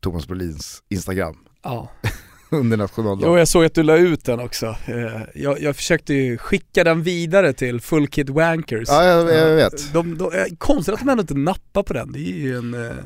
[0.00, 1.88] Thomas Brolins Instagram Ja.
[2.50, 3.38] under Jo, nationaldagen?
[3.38, 4.66] jag såg att du la ut den också.
[4.86, 8.88] Eh, Jag, jag försökte ju skicka den vidare till Full Kid Wankers.
[8.88, 9.92] Ja, jag, jag vet.
[9.92, 12.74] De, de, eh, konstigt att de ändå inte nappar på den, det är ju en
[12.74, 12.96] eh,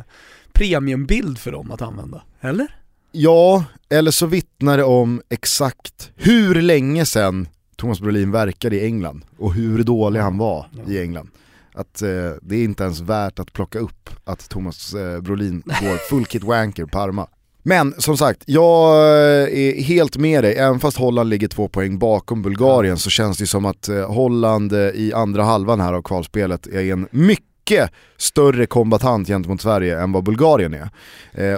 [0.53, 2.22] premiumbild för dem att använda.
[2.40, 2.66] Eller?
[3.12, 9.24] Ja, eller så vittnar det om exakt hur länge sedan Thomas Brolin verkade i England
[9.38, 10.92] och hur dålig han var Ja.
[10.92, 11.29] i England.
[11.74, 12.09] Att eh,
[12.42, 16.44] det är inte ens värt att plocka upp att Thomas eh, Brolin går full kit
[16.44, 17.26] wanker Parma.
[17.70, 21.98] Men som sagt, jag eh, är helt med dig, även fast Holland ligger två poäng
[21.98, 26.02] bakom Bulgarien så känns det som att eh, Holland eh, i andra halvan här av
[26.02, 30.90] kvalspelet är en mycket större kombatant gentemot Sverige än vad Bulgarien är.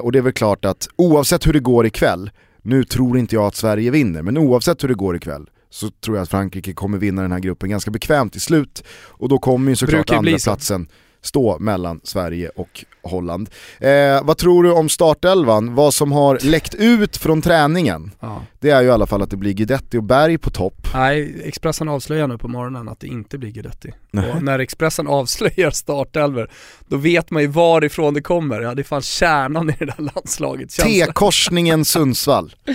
[0.01, 2.31] Och det är väl klart att oavsett hur det går ikväll,
[2.63, 6.17] nu tror inte jag att Sverige vinner, men oavsett hur det går ikväll så tror
[6.17, 8.85] jag att Frankrike kommer vinna den här gruppen ganska bekvämt till slut.
[9.09, 10.89] Och då kommer ju såklart andra platsen
[11.23, 13.51] stå mellan Sverige och Holland.
[13.81, 15.75] Eh, vad tror du om startelvan?
[15.75, 18.11] Vad som har läckt ut från träningen?
[18.21, 18.43] Ja.
[18.61, 20.89] Det är ju i alla fall att det blir Guidetti och Berg på topp.
[20.95, 23.93] Nej, Expressen avslöjar nu på morgonen att det inte blir Guidetti.
[24.35, 26.51] Och när Expressen avslöjar startelver,
[26.89, 28.61] då vet man ju varifrån det kommer.
[28.61, 30.71] Ja, det är fan kärnan i det där landslaget.
[30.71, 32.55] T-korsningen Sundsvall.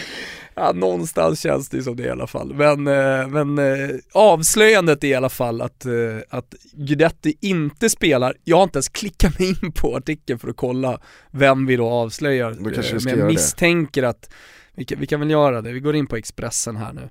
[0.60, 2.54] Ja, någonstans känns det som det i alla fall.
[2.54, 5.94] Men, eh, men eh, avslöjandet är i alla fall att, eh,
[6.30, 8.36] att Guidetti inte spelar.
[8.44, 11.00] Jag har inte ens klickat mig in på artikeln för att kolla
[11.32, 12.52] vem vi då avslöjar.
[12.52, 13.24] Då men jag göra det.
[13.24, 14.30] misstänker att,
[14.76, 17.10] vi kan, vi kan väl göra det, vi går in på Expressen här nu.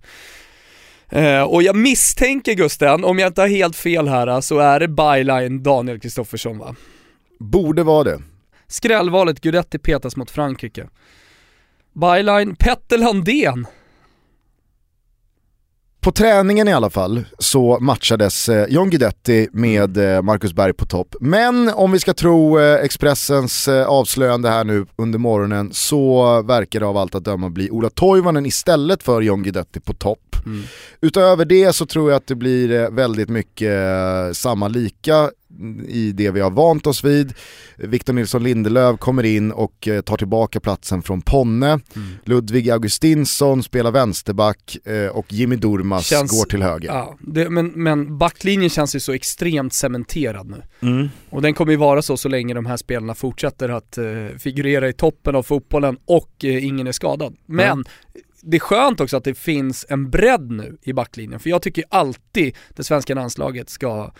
[1.20, 4.88] Eh, och jag misstänker Gusten, om jag inte har helt fel här, så är det
[4.88, 6.76] byline Daniel Kristoffersson va?
[7.38, 8.22] Borde vara det.
[8.66, 10.88] Skrällvalet Guidetti petas mot Frankrike.
[12.00, 13.66] Byline Petter Landén.
[16.00, 20.86] På träningen i alla fall så matchades eh, John Guidetti med eh, Marcus Berg på
[20.86, 21.16] topp.
[21.20, 26.86] Men om vi ska tro eh, Expressens avslöjande här nu under morgonen så verkar det
[26.86, 30.36] av allt att döma bli Ola Toivonen istället för John Guidetti på topp.
[31.00, 33.72] Utöver det så tror jag att det blir väldigt mycket
[34.32, 35.30] samma lika
[35.88, 37.34] i det vi har vant oss vid.
[37.76, 41.66] Victor Nilsson Lindelöf kommer in och eh, tar tillbaka platsen från Ponne.
[41.66, 42.08] Mm.
[42.24, 46.88] Ludvig Augustinsson spelar vänsterback eh, och Jimmy Durmaz Känns- går till höger.
[46.88, 50.62] Ja, det, men, men backlinjen känns ju så extremt cementerad nu.
[50.82, 51.08] Mm.
[51.30, 54.04] Och den kommer ju vara så så länge de här spelarna fortsätter att eh,
[54.38, 57.36] figurera i toppen av fotbollen och eh, ingen är skadad.
[57.46, 57.84] Men
[58.42, 61.84] det är skönt också att det finns en bredd nu i backlinjen, för jag tycker
[61.88, 64.12] alltid det svenska landslaget ska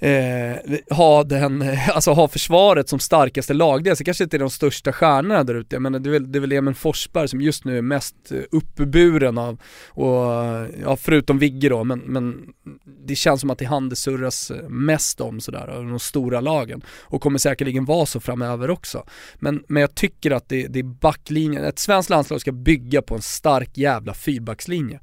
[0.00, 0.56] eh,
[0.90, 3.96] ha, den, alltså ha försvaret som starkaste lagdel.
[3.96, 6.40] Så kanske inte är de största stjärnorna där ute, men det är väl, det är
[6.40, 10.16] väl Emil Forsberg som just nu är mest eh, uppburen av, och,
[10.82, 12.52] ja, förutom Vigge då, men, men
[13.06, 15.98] det känns som att det är han det surras eh, mest om sådär, av de
[15.98, 16.82] stora lagen.
[17.00, 19.04] Och kommer säkerligen vara så framöver också.
[19.38, 23.14] Men, men jag tycker att det, det är backlinjen, ett svenskt landslag ska bygga på
[23.14, 25.00] en stark jävla fyrbackslinje.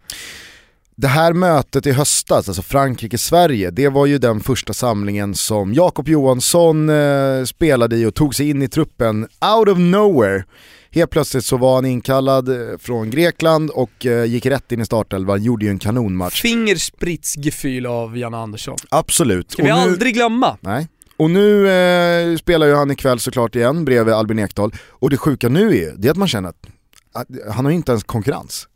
[0.99, 6.07] Det här mötet i höstas, alltså Frankrike-Sverige, det var ju den första samlingen som Jakob
[6.07, 10.43] Johansson eh, spelade i och tog sig in i truppen out of nowhere.
[10.91, 14.85] Helt plötsligt så var han inkallad eh, från Grekland och eh, gick rätt in i
[14.85, 16.41] startelvan, gjorde ju en kanonmatch.
[16.41, 18.77] Fingerspritsgefühl av Janne Andersson.
[18.89, 19.51] Absolut.
[19.51, 20.57] Ska vi nu- aldrig glömma.
[20.61, 20.87] Nej.
[21.17, 24.71] Och nu eh, spelar ju han ikväll såklart igen bredvid Albin Ekdal.
[24.89, 26.67] Och det sjuka nu är, det är att man känner att,
[27.13, 28.67] att han har ju inte ens konkurrens.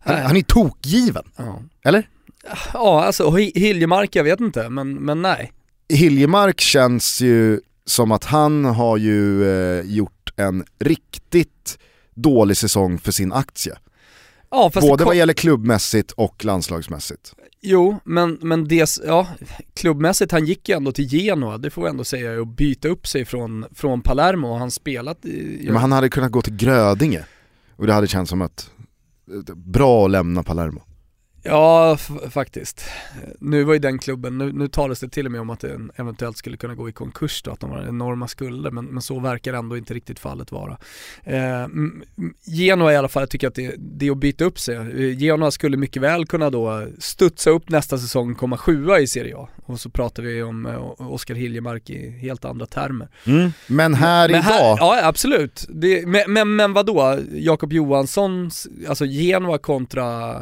[0.00, 2.08] Han, är tokgiven, Ja, eller?
[2.72, 5.52] ja alltså Hi- Hiljemark, jag vet inte, men, men nej.
[5.88, 11.78] Hiljemark känns ju som att han har ju eh, gjort en riktigt
[12.14, 13.74] dålig säsong för sin aktie.
[14.50, 17.34] Ja, Både vad gäller klubbmässigt och landslagsmässigt.
[17.60, 19.26] Jo, men, men det, ja,
[19.74, 23.06] klubbmässigt, han gick ju ändå till Genoa, det får vi ändå säga, och byta upp
[23.06, 25.60] sig från, från Palermo och han spelat i...
[25.66, 27.24] Men han hade kunnat gå till Grödinge
[27.76, 28.70] och det hade känts som ett
[29.54, 30.82] bra att lämna Palermo.
[31.48, 31.96] Ja,
[32.30, 32.84] faktiskt.
[33.38, 35.90] Nu var ju den klubben, nu, nu talades det till och med om att den
[35.96, 39.20] eventuellt skulle kunna gå i konkurs då, att de har enorma skulder, men, men så
[39.20, 40.78] verkar ändå inte riktigt fallet vara.
[41.24, 41.66] Eh,
[42.44, 44.76] Genoa i alla fall, jag tycker att det, det är att byta upp sig.
[44.76, 49.36] Eh, Genoa skulle mycket väl kunna då studsa upp nästa säsong, komma sjua i Serie
[49.36, 49.48] A.
[49.66, 53.08] Och så pratar vi om eh, Oskar Hiljemark i helt andra termer.
[53.26, 53.52] Mm.
[53.66, 54.52] Men här men idag?
[54.52, 55.66] Här, ja absolut.
[55.68, 58.50] Det, men, men, men vadå, Jakob Johansson,
[58.88, 60.36] alltså Genoa kontra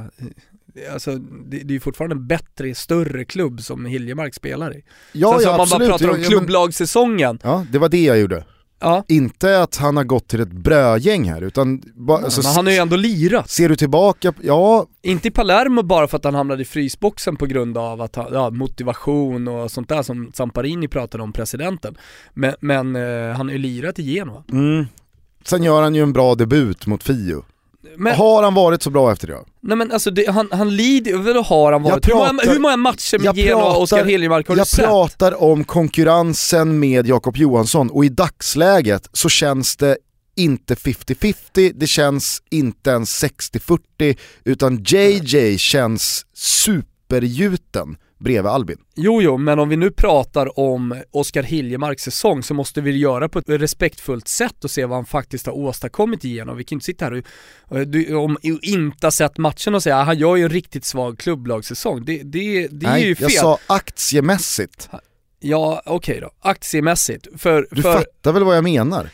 [0.93, 4.85] alltså, det, det är ju fortfarande en bättre, större klubb som Hiljemark spelar i.
[5.13, 8.05] Ja, Sen ja, så om man bara pratar om Ja, klubblagssäsongen, Ja, det var det
[8.05, 8.45] jag gjorde.
[8.81, 12.67] ja, Inte att han har gått till ett brödgäng här, utan bara, alltså, men han
[12.67, 13.51] har ju ändå lirat.
[13.51, 17.47] ser du tillbaka, ja, Inte i Palermo bara för att han hamnade i frysboxen på
[17.47, 21.97] grund av att han, ja, motivation och sånt där som Zamparini pratade om, presidenten.
[22.35, 24.45] Men, men eh, han har ju lirat i Genoa.
[24.53, 24.87] mm.
[25.45, 27.43] sen gör han ju en bra debut mot Fio.
[27.97, 29.39] Men, Har han varit så bra efter det?
[29.63, 32.09] nej men alltså det, han, han lider, vadå har han varit?
[32.09, 34.61] hur, många, pratar- hur många matcher med jag Genoa och pratar- Oskar Hiljemark har du
[34.61, 34.85] Jag sett?
[34.85, 39.97] pratar om konkurrensen med Jakob Johansson och i dagsläget så känns det
[40.37, 46.27] inte 50-50, det känns inte ens 60-40 utan JJ känns
[47.09, 48.79] supergjuten bredvid Albin.
[48.95, 53.29] Jo, jo, men om vi nu pratar om Oskar Hiljemarks säsong så måste vi göra
[53.29, 56.57] på ett respektfullt sätt och se vad han faktiskt har åstadkommit igenom.
[56.57, 57.23] Vi kan inte sitta här
[57.63, 60.85] och, du, om, inte ha sett matchen och säga att han gör ju en riktigt
[60.85, 62.05] svag klubblagssäsong.
[62.05, 63.29] Det, det, det är ju fel.
[63.31, 64.89] jag sa aktiemässigt.
[65.41, 66.31] Ja, okej då.
[66.41, 67.27] Aktiemässigt.
[67.37, 69.11] För, Du för fattar väl vad jag menar?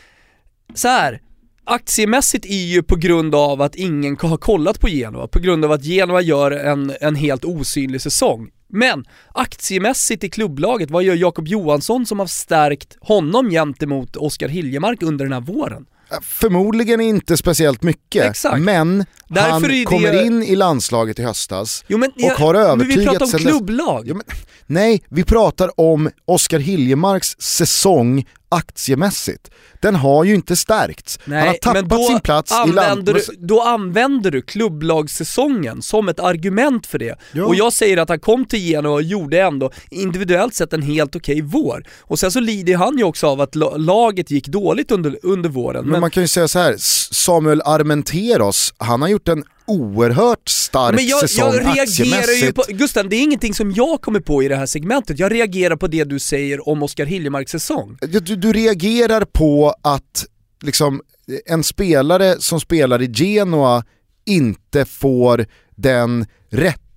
[0.73, 1.21] så här.
[1.65, 5.71] Aktiemässigt är ju på grund av att ingen har kollat på Genoa, på grund av
[5.71, 8.49] att Genoa gör en, en helt osynlig säsong.
[8.69, 15.01] Men aktiemässigt i klubblaget, vad gör Jakob Johansson som har stärkt honom gentemot Oskar Hiljemark
[15.01, 15.85] under den här våren?
[16.21, 18.59] Förmodligen inte speciellt mycket, Exakt.
[18.61, 22.87] men Därför han det- kommer in i landslaget i höstas Jo men, och har men
[22.87, 24.07] vi övertygat pratar om klubblag.
[24.07, 24.23] Ja, men,
[24.65, 29.49] nej, vi pratar om Oskar Hiljemarks säsong aktiemässigt.
[29.79, 31.19] Den har ju inte stärkts.
[31.25, 33.05] Han har tappat sin plats i land...
[33.05, 37.19] du, då använder du klubblagssäsongen som ett argument för det.
[37.31, 37.45] Ja.
[37.45, 41.15] Och jag säger att han kom till Genoa och gjorde ändå individuellt sett en helt
[41.15, 41.83] okej vår.
[42.01, 45.49] Och sen så lider han ju också av att la- laget gick dåligt under, under
[45.49, 45.83] våren.
[45.83, 46.75] Men, Men, man kan ju säga så här,
[47.13, 52.63] Samuel Armenteros, han har gjort en oerhört stark men jag, säsong jag reagerar ju på,
[52.67, 55.87] Gusten det är ingenting som jag kommer på i det här segmentet, jag reagerar på
[55.87, 57.97] det du säger om Oskar Hiljemarks säsong.
[58.01, 60.25] Du, du, reagerar på att
[60.61, 61.01] liksom,
[61.45, 63.83] en spelare som spelar i Genoa
[64.25, 65.45] inte får
[65.75, 66.25] den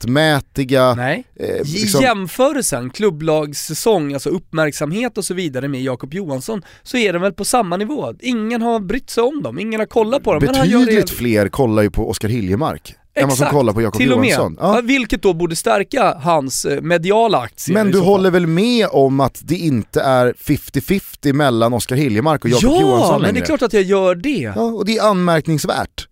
[0.07, 0.95] rättmätiga...
[0.95, 1.25] Nej.
[1.40, 7.23] eh, liksom, jämförelsen, klubblagssäsong, alltså uppmärksamhet och så vidare med Jakob Johansson, så är den
[7.23, 8.14] väl på samma nivå.
[8.21, 10.42] Ingen har brytt sig om dem, ingen har kollat på dem.
[10.45, 11.12] men betydligt det...
[11.12, 14.03] fler kollar ju på Oskar Hiljemark än vad som Exakt, kollar på Jakob.
[14.03, 14.57] Johansson.
[14.61, 14.75] Ja.
[14.77, 14.81] Ja.
[14.81, 19.40] Vilket då borde stärka hans eh, mediala aktier Men du håller väl med om att
[19.45, 23.33] det inte är 50-50 mellan Oskar Hiljemark och Jakob Ja, Johansson men längre?
[23.33, 24.53] det är klart att jag gör det.
[24.57, 26.09] Ja, och det är anmärkningsvärt.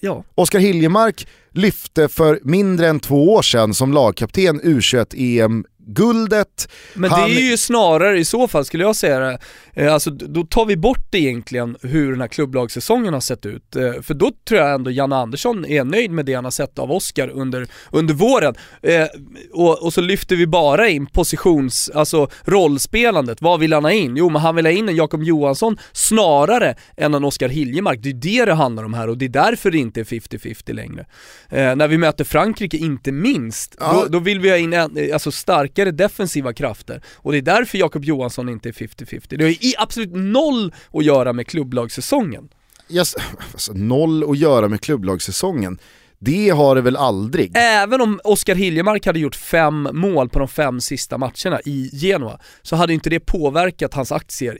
[0.00, 0.24] Ja.
[0.34, 6.68] Oskar Hiljemark lyfte för mindre än två år sedan som lagkapten U21-EM U21-EM-guldet.
[6.94, 9.38] Men Han- det är ju snarare i så fall skulle jag säga det,
[9.74, 13.76] eh, alltså då tar vi bort egentligen hur den här klubblagssäsongen har sett ut.
[13.76, 16.78] Eh, För då tror jag ändå Janne Andersson är nöjd med det han har sett
[16.78, 18.54] av Oskar under, under våren.
[18.82, 19.06] Eh,
[19.52, 23.42] och, och så lyfter vi bara in positions, alltså rollspelandet.
[23.42, 24.16] Vad vill han ha in?
[24.16, 27.98] Jo men han vill ha in en Jakob Johansson snarare än en Oskar Hiljemark.
[28.02, 30.72] Det är det det handlar om här och det är därför det inte är 50-50
[30.72, 31.06] längre.
[31.50, 33.92] När vi möter Frankrike inte minst, Ja.
[33.92, 35.32] då, då vill vi ha in en, alltså
[35.72, 37.02] starkare defensiva krafter.
[37.14, 39.36] Och det är därför Jakob Johansson inte är 50-50.
[39.36, 42.48] Det har ju i- absolut noll att göra med klubblagssäsongen.
[42.88, 43.14] Yes,
[43.52, 45.78] alltså, noll att göra med klubblagssäsongen.
[46.18, 47.52] Det har det väl aldrig?
[47.54, 52.38] Även om Oskar Hiljemark hade gjort fem mål på de fem sista matcherna i Genoa,
[52.62, 54.58] så hade inte det påverkat hans aktier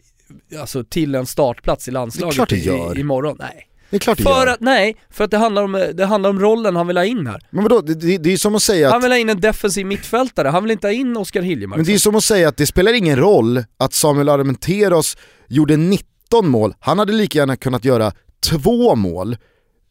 [0.61, 2.98] alltså till en startplats i landslaget klart det i, gör.
[2.98, 3.37] imorgon.
[3.40, 3.68] Nej.
[3.92, 4.46] Det är klart det För gör.
[4.46, 7.26] att, nej, för att det handlar, om, det handlar om rollen han vill ha in
[7.26, 7.40] här.
[7.50, 9.40] Men vadå, det, det, det är som att säga Han att, vill ha in en
[9.40, 11.76] defensiv mittfältare, han vill inte ha in Oskar Hiljemark.
[11.76, 15.16] men det är som att säga att det spelar ingen roll att Samuel Armenteros
[15.48, 18.12] gjorde 19 mål, han hade lika gärna kunnat göra
[18.50, 19.37] två mål.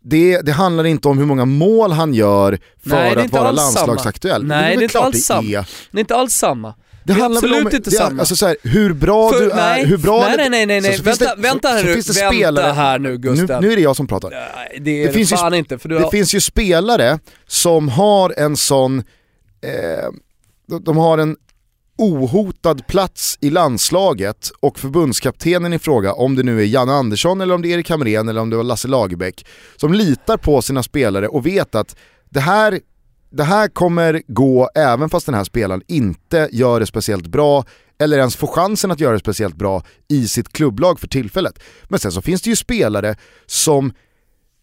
[0.04, 4.44] Det, det handlar inte om hur många mål han gör för Nej, att vara landslagsaktuell.
[4.46, 5.66] Nej, det är inte alls samma.
[5.92, 6.74] Det är inte alls samma.
[7.04, 8.20] Det, Det är handlar väl absolut om, inte det, är- samma.
[8.20, 10.20] Alltså så här, hur bra För- du är, nej, hur bra...
[10.20, 10.92] nej, nej, nej, nej, nej.
[10.92, 13.62] så- så Vänta- det- vänta här så nu, finns det vänta spelare- här nu, Gustav.
[13.62, 14.30] Nu, nu är det jag som pratar.
[14.30, 16.12] Nej, det är Det finns ju fan inte för du Det har...
[16.12, 19.04] finns ju spelare som har en sån, eh,
[20.68, 21.36] de- de har en
[21.98, 27.56] ohotad plats i landslaget och förbundskaptenen i fråga, om det nu är Janne Andersson eller
[27.56, 29.46] om det är Erik Hamrén eller om det var Lasse Lagerbäck,
[29.78, 31.96] som litar på sina spelare och vet att
[32.30, 32.80] det här
[33.32, 37.66] det här kommer gå även fast den här spelaren inte gör det speciellt bra
[38.00, 41.60] eller ens får chansen att göra det speciellt bra i sitt klubblag för tillfället.
[41.84, 43.16] Men sen så finns det ju spelare
[43.46, 43.94] som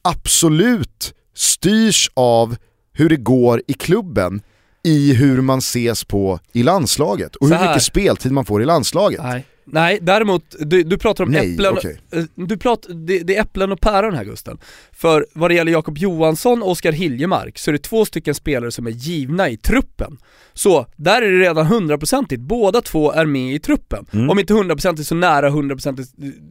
[0.03, 2.57] absolut styrs av
[2.93, 4.43] hur det går i klubben
[4.85, 9.21] i hur man ses på i landslaget och hur mycket speltid man får i landslaget.
[9.23, 9.47] Nej.
[9.73, 12.01] Nej, däremot, du, du pratar om Nej, äpplen, okej.
[12.13, 14.59] eh, du pratar, det, det är äpplen och päron här Gusten.
[14.93, 18.71] För vad det gäller Jakob Johansson och Oskar Hiljemark så är det två stycken spelare
[18.71, 20.19] som är givna i truppen.
[20.55, 24.07] Så där är det redan hundraprocentigt, båda två är med i truppen.
[24.13, 24.31] Mm.
[24.31, 26.11] Om inte hundraprocentigt så nära hundraprocentigt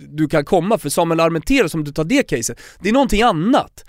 [0.09, 3.85] du kan komma, för Samuel Armenteros, om du tar det caset, det är någonting annat.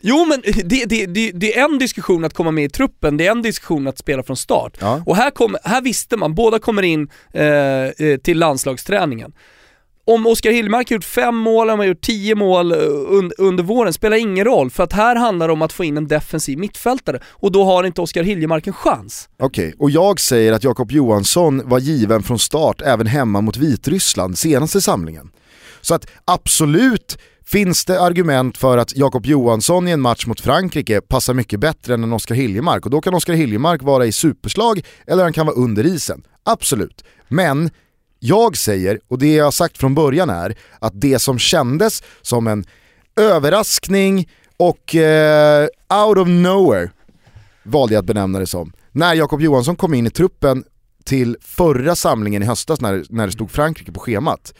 [0.00, 3.26] Jo men det, det, det, det är en diskussion att komma med i truppen, det
[3.26, 4.76] är en diskussion att spela från start.
[4.80, 5.02] Ja.
[5.06, 9.32] Och här, kom, här visste man, båda kommer in eh, eh, till landslagsträningen.
[10.04, 12.78] Om Oskar Hillmark har gjort fem mål, om han har gjort tio mål eh,
[13.08, 14.70] un, under våren, spelar ingen roll.
[14.70, 17.84] För att här handlar det om att få in en defensiv mittfältare och då har
[17.84, 19.28] inte Oskar Hiljemark en chans.
[19.38, 24.38] Okej, och jag säger att Jakob Johansson var given från start även hemma mot Vitryssland
[24.38, 25.30] senaste samlingen.
[25.88, 31.00] Så att absolut finns det argument för att Jakob Johansson i en match mot Frankrike
[31.00, 34.80] passar mycket bättre än en Oskar Hiljemark och då kan Oskar Hiljemark vara i superslag
[35.06, 36.22] eller han kan vara under isen.
[36.44, 37.04] Absolut.
[37.28, 37.70] Men
[38.18, 42.46] jag säger, och det jag har sagt från början är, att det som kändes som
[42.46, 42.64] en
[43.16, 45.68] överraskning och eh,
[46.06, 46.90] out of nowhere
[47.62, 48.72] valde jag att benämna det som.
[48.92, 50.64] När Jakob Johansson kom in i truppen
[51.04, 54.54] till förra samlingen i höstas när, när det stod Frankrike på schemat.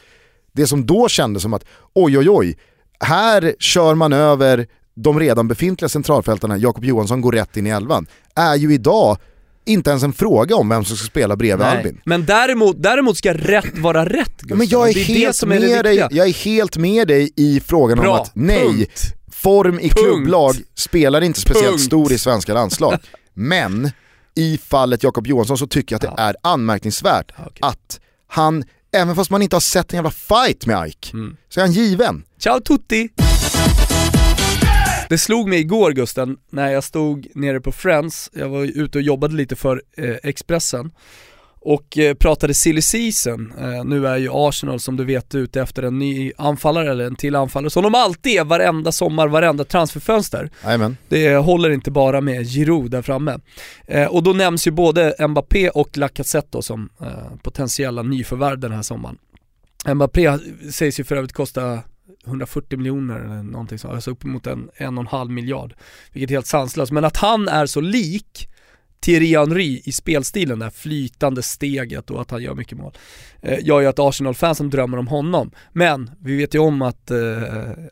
[0.51, 2.57] Det som då kändes som att oj oj oj,
[2.99, 8.07] här kör man över de redan befintliga centralfältarna, Jakob Johansson går rätt in i elvan,
[8.35, 9.17] är ju idag
[9.65, 12.01] inte ens en fråga om vem som ska spela bredvid Albin.
[12.05, 14.57] Men däremot, däremot ska rätt vara rätt Ja, Gustav.
[14.57, 16.77] men jag är, det är det helt som är det med dig, jag är helt
[16.77, 19.01] med dig i frågan om Bra, att nej, punkt.
[19.31, 19.93] form i Punkt.
[19.97, 21.83] klubblag spelar inte speciellt Punkt.
[21.83, 22.97] stor i svenska landslag.
[23.33, 23.91] Men
[24.35, 27.59] i fallet Jakob Johansson så tycker jag att det är anmärkningsvärt Ja, okej.
[27.61, 31.37] att han, även fast man inte har sett en jävla fight med Ike, Mm.
[31.49, 32.23] så är han given.
[32.39, 33.09] Ciao tutti!
[35.09, 39.01] Det slog mig igår Gusten, när jag stod nere på Friends, jag var ute och
[39.01, 40.91] jobbade lite för eh, Expressen
[41.61, 43.53] och eh, pratade silly season.
[43.59, 47.15] Eh, nu är ju Arsenal som du vet ute efter en ny anfallare eller en
[47.15, 50.51] till anfallare, som de alltid är varenda sommar, varenda transferfönster.
[50.63, 50.97] Jajamän.
[51.09, 53.39] Det håller inte bara med Giroud där framme.
[53.87, 56.89] Eh, och då nämns ju både Mbappé och Lacazette som
[57.43, 59.17] potentiella nyförvärv den här sommaren.
[59.93, 60.37] Mbappé
[60.71, 61.79] sägs ju för övrigt kosta
[62.25, 65.73] 140 miljoner eller någonting sånt, alltså uppemot en, en och en halv miljard.
[66.13, 66.91] Vilket är helt sanslöst.
[66.91, 68.49] Men att han är så lik
[69.01, 72.93] Thierry Henry i spelstilen, det här flytande steget och att han gör mycket mål,
[73.41, 75.51] eh, gör ju att Arsenal-fansen drömmer om honom.
[75.71, 77.17] Men vi vet ju om att eh,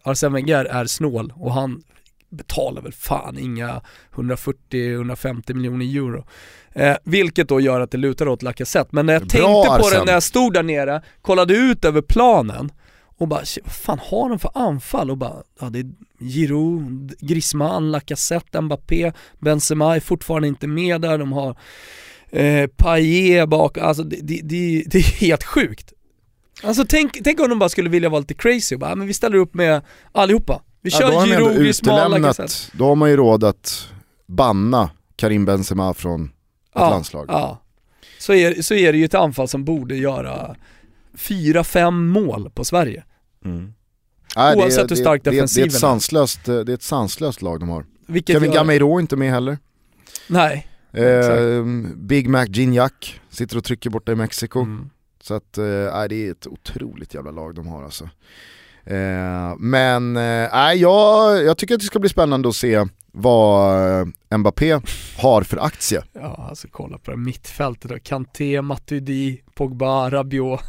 [0.04, 1.84] Arsene Wenger är snål och han
[2.30, 3.82] betalar väl fan inga
[4.14, 6.26] 140-150 miljoner euro.
[6.74, 8.90] Eh, vilket då gör att det lutar åt Lacazette.
[8.92, 10.06] Men när jag Bra, tänkte på det Arsene.
[10.06, 12.72] när jag stod där nere, kollade ut över planen
[13.18, 15.12] och bara vad fan har de för anfall?
[15.12, 15.86] Och bara, ja det är
[16.20, 21.58] Giroud, Griezmann, Lacazette, Mbappé, Benzema är fortfarande inte med där, de har
[22.30, 25.94] eh, Payet bak, alltså det, det, det, det är helt sjukt.
[26.64, 29.08] Alltså tänk, tänk om de bara skulle vilja vara lite crazy och bara, "Ja, men
[29.08, 30.62] vi ställer upp med allihopa.
[30.82, 32.78] Vi Ja, kör ändå Giroud, Griezmann, Lacazette.
[32.78, 33.88] då har man ju råd att
[34.26, 36.32] banna Karim Benzema från ett
[36.74, 37.26] Ja, landslag.
[37.30, 37.62] Ja.
[38.20, 40.56] Så är, så är det ju ett anfall som borde göra
[41.18, 43.04] fyra, fem mål på Sverige.
[44.36, 47.42] Nej, Oavsett hur stark det, det, det, är defensiven sanslöst, eh, det är ett sanslöst
[47.42, 47.86] lag de har.
[48.08, 49.58] Vilket Kevin gör- Gameiro är inte med heller.
[50.28, 50.68] Nej.
[50.92, 51.66] Eh,
[51.96, 52.92] Big Mac Gignac
[53.30, 54.60] sitter och trycker borta i Mexiko.
[54.60, 54.90] Mm.
[55.22, 55.64] Så att, eh,
[56.10, 58.10] det är ett otroligt jävla lag de har alltså.
[58.84, 64.02] Eh, men eh, nej, jag, jag tycker att det ska bli spännande att se vad
[64.02, 64.80] eh, Mbappé
[65.18, 66.04] har för aktie.
[66.14, 67.98] Ja, alltså kolla på det mittfältet då.
[68.04, 70.60] Kanté, Matuidi, Pogba, Rabiot.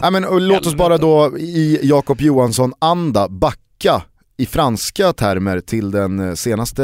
[0.00, 4.02] Nej, men, och låt oss bara då i Jakob Johansson-anda backa
[4.36, 6.82] i franska termer till den eh, senaste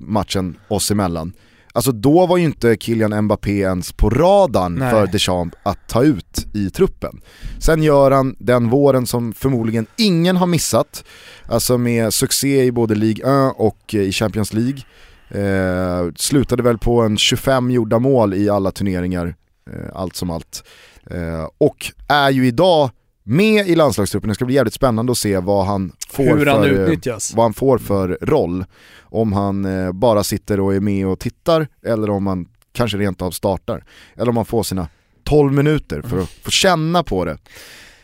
[0.00, 1.32] matchen oss emellan.
[1.72, 4.90] Alltså då var ju inte Kylian Mbappé ens på radarn Nej.
[4.90, 7.20] för Deschamps att ta ut i truppen.
[7.58, 11.04] Sen gör han den våren som förmodligen ingen har missat,
[11.46, 14.82] alltså med succé i både Ligue 1 och eh, i Champions League.
[15.30, 19.34] Eh, slutade väl på en 25 gjorda mål i alla turneringar,
[19.70, 20.64] eh, allt som allt.
[21.10, 22.90] Eh, och är ju idag
[23.22, 26.62] med i landslagstruppen, det ska bli jävligt spännande att se vad han får, Hur han
[26.62, 27.34] för, eh, utnyttjas.
[27.34, 28.64] vad han får för roll.
[29.00, 33.22] Om han eh, bara sitter och är med och tittar eller om han kanske rent
[33.22, 33.84] av startar.
[34.16, 34.88] Eller om han får sina
[35.24, 37.38] 12 minuter för att få känna på det.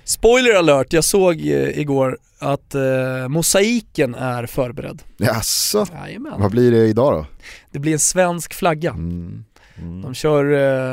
[0.04, 5.02] Spoiler alert, jag såg igår att eh, mosaiken är förberedd.
[5.16, 5.86] Jaså?
[5.92, 6.40] Jajamän.
[6.40, 7.26] Vad blir det idag då?
[7.70, 8.90] Det blir en svensk flagga.
[8.90, 9.44] Mm.
[9.78, 10.02] Mm.
[10.02, 10.44] De kör,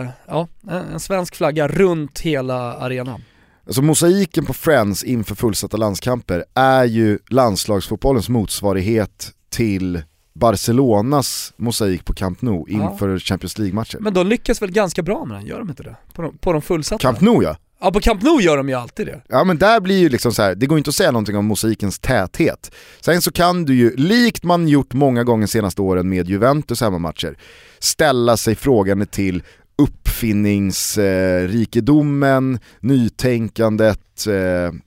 [0.02, 3.22] eh, ja, en en svensk flagga runt hela arenan.
[3.66, 10.02] Alltså mosaiken på Friends inför fullsatta landskamper är ju landslagsfotbollens motsvarighet till
[10.34, 13.98] Barcelonas mosaik på Camp Nou inför Champions League-matcher.
[14.00, 15.96] Men de lyckas väl ganska bra med den, gör de inte det?
[16.14, 17.02] På de, på de fullsatta?
[17.02, 17.58] Camp Nou ja.
[17.82, 19.22] Ja på Camp Nou gör de ju alltid det.
[19.30, 21.46] Ja men där blir ju liksom så här, det går inte att säga någonting om
[21.46, 22.72] mosaikens täthet.
[23.02, 27.38] Sen så kan du ju, likt man gjort många gånger senaste åren med Juventus hemmamatcher,
[27.80, 29.44] ställa sig frågande till
[29.78, 34.34] uppfinningsrikedomen, nytänkandet, eh,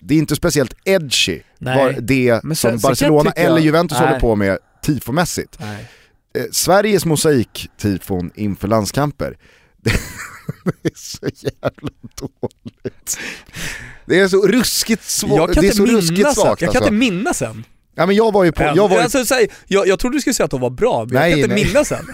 [0.01, 1.97] det är inte speciellt edgy, Nej.
[2.01, 4.07] det som sen- sen Barcelona jag- eller Juventus Nej.
[4.09, 5.59] håller på med tifomässigt.
[5.61, 5.67] Eh,
[6.53, 9.37] Sveriges mosaiktifon inför landskamper,
[10.83, 11.91] det är så jävla
[12.21, 13.19] dåligt.
[14.07, 16.79] Det är så ruskigt kan det är inte så ruskigt svagt Jag kan alltså.
[16.79, 17.65] inte minnas en.
[17.95, 20.21] Ja men jag var ju på, jag var ju, alltså, säg, jag, jag trodde du
[20.21, 21.65] skulle säga att de var bra, men Nej, jag kan inte nej.
[21.65, 22.07] minnas en.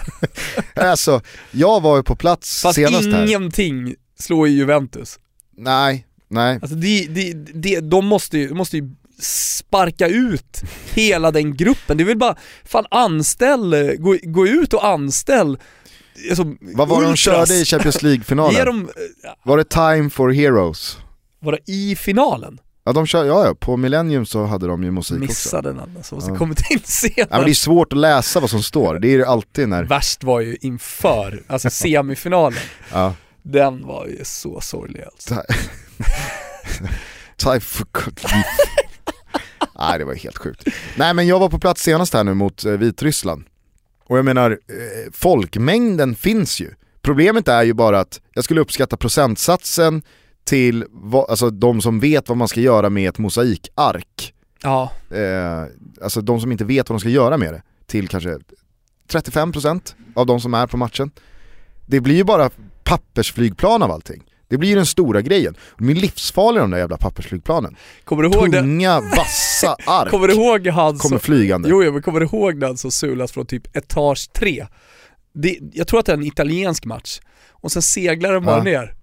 [0.87, 1.21] alltså,
[1.51, 3.25] jag var ju på plats Fast senast här.
[3.25, 5.19] ingenting slår ju Juventus.
[5.57, 6.59] Nej, nej.
[6.61, 8.89] Alltså de, de, de, de måste ju, måste ju
[9.21, 10.61] sparka ut
[10.93, 11.97] hela den gruppen.
[11.97, 15.57] Det är väl bara, fan anställ, gå, gå ut och anställ
[16.29, 18.65] alltså, Vad var det de körde i Champions League-finalen?
[18.65, 18.89] dem,
[19.25, 20.97] eh, Var det Time for Heroes?
[21.39, 22.59] var det i finalen?
[22.83, 25.27] Ja, de kör, ja, ja, på Millennium så hade de ju musik också.
[25.27, 26.35] Missade den alltså, och så Ja.
[26.35, 27.27] kommit in senare.
[27.31, 29.83] Ja, men det är svårt att läsa vad som står, det är det alltid när...
[29.83, 32.59] Värst var ju inför, alltså semifinalen.
[32.91, 33.15] Ja.
[33.43, 35.35] Den var ju så sorglig alltså.
[37.37, 37.85] Time for.
[39.79, 40.63] Nej det var helt sjukt.
[40.95, 43.43] Nej men jag var på plats senast här nu mot eh, Vitryssland.
[44.11, 46.69] Och jag menar, eh, folkmängden finns ju.
[47.01, 50.01] Problemet är ju bara att jag skulle uppskatta procentsatsen
[50.43, 54.33] till vad, alltså de som vet vad man ska göra med ett mosaikark.
[54.63, 55.65] Ja, Eh,
[56.03, 57.63] alltså de som inte vet vad de ska göra med det.
[57.85, 58.39] Till kanske
[59.07, 61.11] 35% av de som är på matchen.
[61.85, 62.49] Det blir ju bara
[62.83, 64.23] pappersflygplan av allting.
[64.51, 65.55] Det blir ju den stora grejen.
[65.77, 67.75] De är livsfarliga de där jävla pappersflygplanen.
[68.03, 68.59] kommer du ihåg det?
[68.59, 71.69] Tunga, vassa ark Kommer du ihåg han kommer flygande.
[71.69, 74.67] jo, jo men kommer du ihåg den som sulas från typ etage 3?
[75.33, 77.19] Det, jag tror att det är en italiensk match,
[77.51, 78.63] och sen seglar den bara Ja.
[78.63, 78.95] ner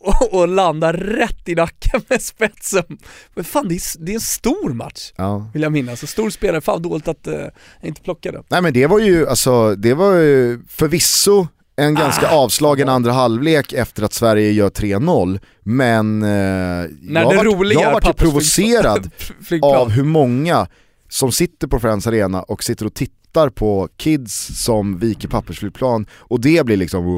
[0.00, 2.98] och, och landar rätt i nacken med spetsen.
[3.34, 5.50] Men fan det är, det är en stor match, Ja.
[5.54, 6.02] vill jag minnas.
[6.02, 7.50] En stor spelare, fan dåligt att uh, jag
[7.82, 8.42] inte plockade.
[8.48, 11.46] Nej men det var ju, alltså, det var ju förvisso
[11.78, 12.34] en ganska Ah.
[12.36, 18.08] avslagen andra halvlek efter att Sverige gör 3-0, men eh, jag vart- roliga jag vart
[18.08, 19.10] ju provocerad
[19.62, 20.66] av hur många
[21.08, 26.40] som sitter på Friends Arena och sitter och tittar på kids som viker pappersflygplan och
[26.40, 27.04] det blir liksom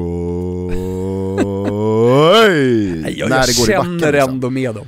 [3.03, 3.99] Nej, jag, när jag det går i backen.
[3.99, 4.29] känner Liksom.
[4.33, 4.87] ändå med dem.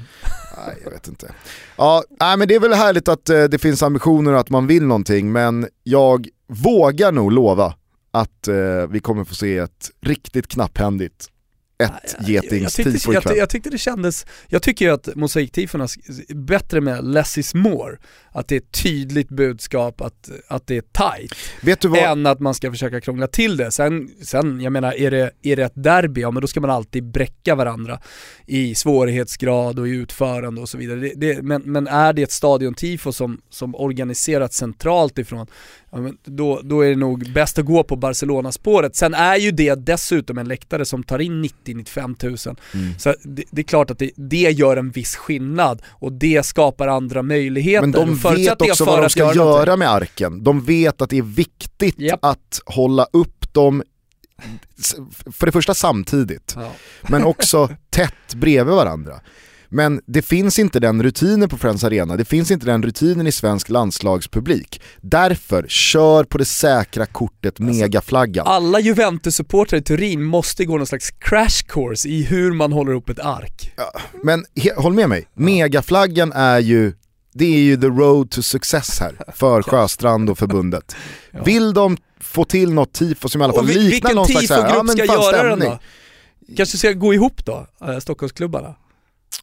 [0.68, 1.32] Nej, jag vet inte.
[1.78, 4.68] Ja, nej, men det är väl härligt att eh, det finns ambitioner och att man
[4.68, 7.74] vill någonting, men jag vågar nog lova
[8.14, 11.30] att eh, vi kommer få se ett riktigt knapphändigt
[11.84, 16.36] ett jag, tyckte, getingstifo jag, jag tyckte det kändes, jag tycker ju att mosaiktifona är
[16.36, 17.98] bättre med less is more.
[18.32, 21.36] Att det är ett tydligt budskap, att, att det är tight.
[21.62, 22.00] Vet du vad?
[22.00, 23.72] än att man ska försöka krångla till det.
[23.72, 26.70] Sen, sen jag menar, är det, är det ett derby, ja men då ska man
[26.70, 28.00] alltid bräcka varandra
[28.46, 31.00] i svårighetsgrad och i utförande och så vidare.
[31.00, 35.48] Det, det, men, men är det ett stadiontifo som, som organiserat centralt ifrån,
[35.94, 38.96] ja, men då, då är det nog bäst att gå på Barcelona-spåret.
[38.96, 42.56] Sen är ju det dessutom en läktare som tar in 90-95 tusen.
[42.74, 43.00] Mm.
[43.00, 46.88] Så det, det är klart att det, det gör en viss skillnad och det skapar
[46.88, 47.82] andra möjligheter.
[47.88, 49.80] Men de vet också vad de ska göra någonting.
[49.80, 50.44] med arken.
[50.44, 52.26] De vet att det är viktigt Japp.
[52.26, 53.84] att hålla upp dem,
[55.32, 56.72] för det första samtidigt, Ja.
[57.10, 59.20] men också tätt bredvid varandra.
[59.74, 63.32] Men det finns inte den rutinen på Friends Arena, det finns inte den rutinen i
[63.32, 64.82] svensk landslagspublik.
[65.02, 68.48] Därför, kör på det säkra kortet megaflaggan.
[68.48, 73.10] Alla Juventus-supportrar i Turin måste gå någon slags crash course i hur man håller upp
[73.10, 73.74] ett ark.
[74.24, 76.94] Men he, håll med mig, megaflaggan är ju,
[77.34, 80.96] det är ju the road to success här för Sjöstrand och förbundet.
[81.36, 81.44] Ja.
[81.44, 84.50] Vill de få till något tifo som i alla fall vi- liknar vilken någon slags
[84.50, 85.80] ja, tifogrupp men ska göra den då?
[86.58, 88.76] Kanske ska gå ihop då, äh, Stockholmsklubbarna?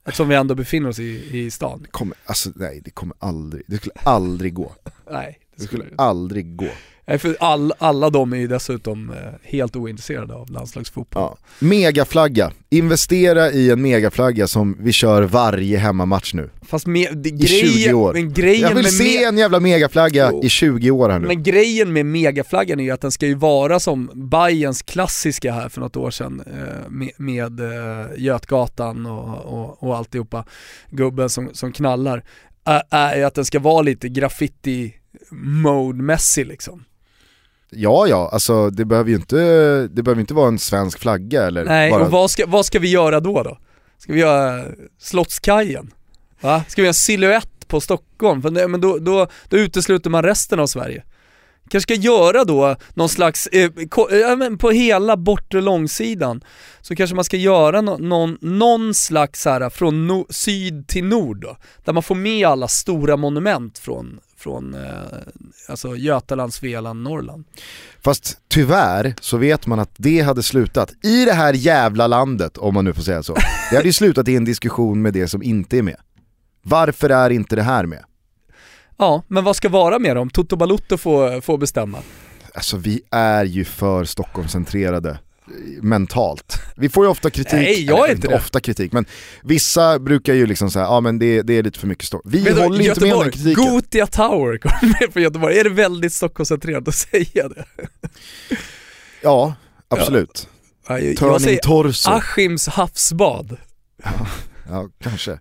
[0.04, 1.86] Eftersom vi ändå befinner oss i, i stan.
[1.90, 4.72] Kommer, alltså nej det kommer aldrig, det skulle aldrig gå.
[5.10, 6.68] Nej, Det skulle aldrig gå.
[7.10, 11.22] Nej, för all, alla de är ju dessutom eh, helt ointresserade av landslagsfotboll.
[11.22, 11.38] Ja.
[11.58, 16.50] Megaflagga, investera i en megaflagga som vi kör varje hemmamatch nu.
[16.62, 18.12] Fast med, det, I grejen, 20 år.
[18.12, 20.44] Men grejen Jag vill med se en jävla megaflagga Jo.
[20.44, 21.26] i 20 år här nu.
[21.26, 25.68] Men grejen med megaflaggan är ju att den ska ju vara som Bayerns klassiska här
[25.68, 30.44] för något år sedan eh, med, med eh, Götgatan och, och, och alltihopa,
[30.90, 32.24] gubben som, som knallar,
[32.90, 34.94] är, att den ska vara lite graffiti
[35.30, 36.84] mode-mässig liksom.
[37.72, 39.36] Ja ja, alltså det behöver ju inte,
[39.88, 42.04] det behöver inte vara en svensk flagga eller Nej, bara...
[42.04, 43.58] och vad ska, vad ska vi göra då då?
[43.98, 44.64] Ska vi göra
[44.98, 45.90] Slottskajen?
[46.40, 46.64] Va?
[46.68, 48.42] Ska vi göra en silhuett på Stockholm?
[48.42, 51.04] För det, men då, då, då utesluter man resten av Sverige.
[51.70, 53.70] Kanske ska göra då någon slags, eh,
[54.10, 56.44] eh, på hela bortre långsidan,
[56.80, 61.40] så kanske man ska göra no, någon, någon slags här från no, syd till nord
[61.40, 64.90] då, där man får med alla stora monument från, från eh,
[65.68, 67.44] alltså Götaland, Svealand, Norrland.
[68.00, 72.74] Fast tyvärr så vet man att det hade slutat i det här jävla landet, om
[72.74, 73.34] man nu får säga så.
[73.70, 75.96] Det hade ju slutat i en diskussion med det som inte är med.
[76.62, 78.04] Varför är inte det här med?
[78.98, 80.30] Ja, men vad ska vara med dem?
[80.30, 81.98] Toto Balutto får, får bestämma.
[82.54, 85.18] Alltså vi är ju för Stockholmscentrerade
[85.82, 86.62] mentalt.
[86.76, 88.34] Vi får ju ofta kritik, Nej, jag är inte det.
[88.36, 89.04] ofta kritik, men
[89.42, 92.32] vissa brukar ju liksom säga, ja men det, det är lite för mycket Stockholm.
[92.32, 93.64] Vi Vet du, håller inte med den Göteborg, kritiken.
[93.64, 95.58] Gotia Tower kommer från Göteborg.
[95.58, 97.64] Är det väldigt Stockholmscentrerat att säga det?
[99.22, 99.54] Ja,
[99.88, 100.48] absolut.
[100.88, 102.10] Ja, jag, jag Turning säger torso.
[102.10, 103.56] Askim havsbad.
[104.68, 105.32] Ja, kanske.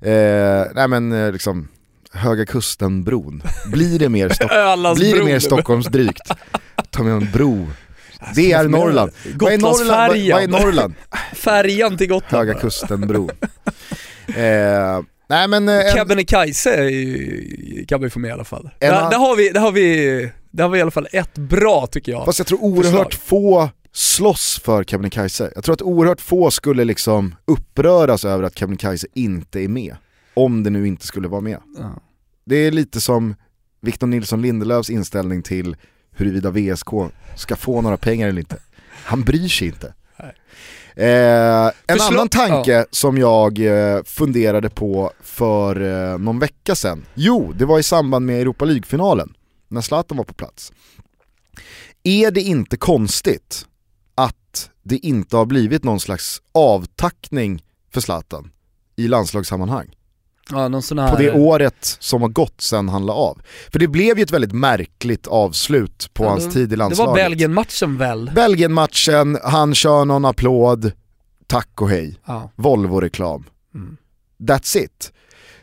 [0.00, 1.68] Eh, nej men eh, liksom,
[2.12, 3.42] Höga Kusten-bron.
[3.72, 6.30] Blir det mer, Stock- blir det mer Stockholmsdrygt?
[6.90, 7.68] Ta med en bro.
[8.34, 9.10] Det är Norrland.
[9.34, 10.12] Vad är Norrland?
[10.32, 10.94] Vad, är Norrland?
[11.34, 12.48] Färjan till Gotland.
[12.48, 13.30] Höga Kusten-bron.
[14.26, 15.68] Eh, nej men...
[15.68, 18.70] Eh, Kebnekaise ju- kan vi få med i alla fall.
[18.78, 21.86] Där, där, har vi, där, har vi, där har vi i alla fall ett bra
[21.86, 22.24] tycker jag.
[22.24, 23.14] fast jag tror oerhört Förslag.
[23.14, 25.52] få slåss för Kebnekaise.
[25.54, 29.96] Jag tror att oerhört få skulle liksom uppröras över att Kebnekaise inte är med.
[30.34, 31.58] Om det nu inte skulle vara med.
[31.78, 31.90] Ja.
[32.46, 33.34] Det är lite som
[33.80, 35.76] Victor Nilsson Lindelöfs inställning till
[36.16, 36.88] huruvida VSK
[37.36, 38.56] ska få några pengar eller inte.
[39.04, 39.94] Han bryr sig inte.
[40.96, 45.80] Eh, en Förslå- annan tanke som jag eh, funderade på för
[46.12, 47.04] eh, någon vecka sedan.
[47.14, 49.34] Jo, det var i samband med Europa League-finalen,
[49.68, 50.72] när Zlatan var på plats.
[52.02, 53.66] Är det inte konstigt
[54.14, 57.62] att det inte har blivit någon slags avtackning
[57.92, 58.50] för Zlatan
[58.96, 59.94] i landslagssammanhang?
[60.50, 61.10] Ja, här...
[61.10, 63.38] på det året som har gått sen han la av.
[63.72, 66.76] För det blev ju ett väldigt märkligt avslut på Ja, hans det- tid i Det
[66.76, 67.08] landslaget.
[67.08, 68.30] var Belgien-matchen väl?
[68.34, 70.92] Belgien-matchen, han kör någon applåd,
[71.46, 72.50] tack och hej, Ja.
[72.56, 73.44] Volvo-reklam.
[73.74, 73.96] Mm.
[74.38, 75.12] That's it.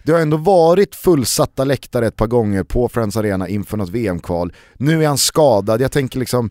[0.04, 4.54] Det har ändå varit fullsatta läktare ett par gånger på Friends Arena inför något VM-kval.
[4.78, 6.50] Nu är han skadad, jag tänker liksom,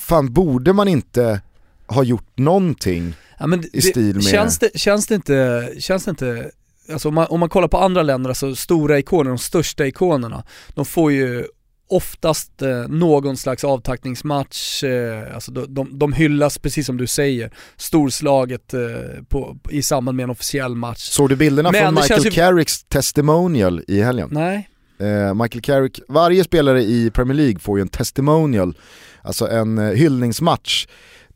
[0.00, 1.40] fan borde man inte
[1.86, 3.14] ha gjort någonting?
[3.38, 6.50] Ja, men i stil med- Känns det, känns det inte, känns det inte,
[6.92, 10.44] alltså om man, om man kollar på andra länder, alltså stora ikoner, de största ikonerna,
[10.74, 11.44] de får ju
[11.88, 17.50] oftast eh, någon slags avtackningsmatch, eh, alltså de, de, de hyllas precis som du säger,
[17.76, 18.80] storslaget eh,
[19.28, 20.98] på, i samband med en officiell match.
[21.00, 24.28] Såg du bilderna Men från Michael ju- Carricks testimonial i helgen?
[24.32, 24.68] Nej,
[24.98, 28.78] Eh, Michael Carrick, varje spelare i Premier League får ju en testimonial,
[29.22, 30.86] alltså en eh, hyllningsmatch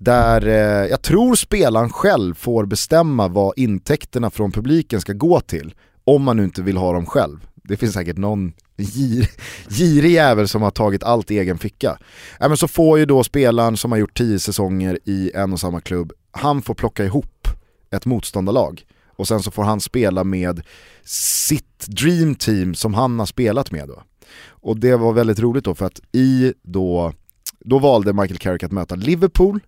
[0.00, 5.74] där eh, jag tror spelaren själv får bestämma vad intäkterna från publiken ska gå till,
[6.04, 7.46] om man nu inte vill ha dem själv.
[7.54, 9.30] Det finns säkert någon gir,
[9.68, 11.98] girig jävel som har tagit allt i egen ficka.
[12.40, 15.60] Ja, men så får ju då spelaren som har gjort tio säsonger i en och
[15.60, 17.48] samma klubb, han får plocka ihop
[17.90, 20.62] ett motståndarlag och sen så får han spela med
[21.04, 24.02] sitt dream team som han har spelat med då.
[24.48, 27.12] Och det var väldigt roligt då för att i då,
[27.58, 29.60] då valde Michael Carrick att möta Liverpool,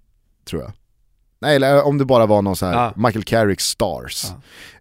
[0.44, 0.72] tror jag.
[1.40, 2.92] Nej, eller om det bara var någon så här Ja.
[2.96, 4.24] Michael Carrick Stars.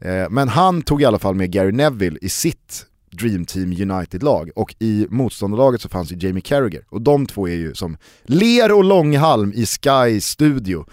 [0.01, 4.49] Eh, men han tog i alla fall med Gary Neville i sitt Dream Team United-lag
[4.55, 8.71] och i motståndarlaget så fanns ju Jamie Carragher och de två är ju som ler
[8.71, 10.85] och långhalm i Sky Studio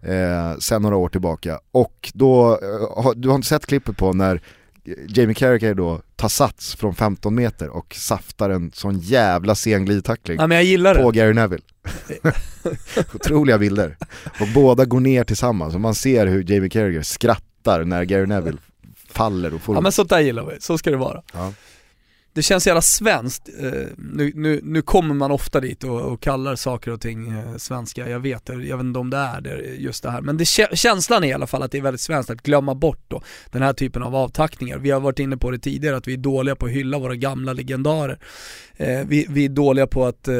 [0.00, 1.60] eh, sen några år tillbaka.
[1.72, 4.42] Och då, eh, har- du har inte sett klippet på när
[5.08, 10.36] Jamie Carragher då tar sats från 15 meter och saftar en sån jävla sen glidtackling
[10.40, 11.18] ja, men jag gillar på det.
[11.18, 11.62] Gary Neville.
[13.14, 13.96] Otroliga bilder.
[14.40, 18.58] Och båda går ner tillsammans och man ser hur Jamie Carragher skrattar när Gary Neville
[19.08, 21.22] faller och får Ja men sånt där gillar vi, så ska det vara.
[21.32, 21.52] Ja
[22.34, 23.48] det känns jävla svenskt.
[23.60, 27.56] Eh, nu, nu, nu kommer man ofta dit och, och kallar saker och ting eh,
[27.56, 30.20] svenska, jag vet, jag vet inte om det är det, just det här.
[30.20, 30.44] Men det,
[30.76, 33.62] känslan är i alla fall att det är väldigt svenskt att glömma bort då, den
[33.62, 34.78] här typen av avtackningar.
[34.78, 37.14] Vi har varit inne på det tidigare, att vi är dåliga på att hylla våra
[37.14, 38.18] gamla legendarer.
[38.76, 40.34] Eh, vi, vi är dåliga på att eh,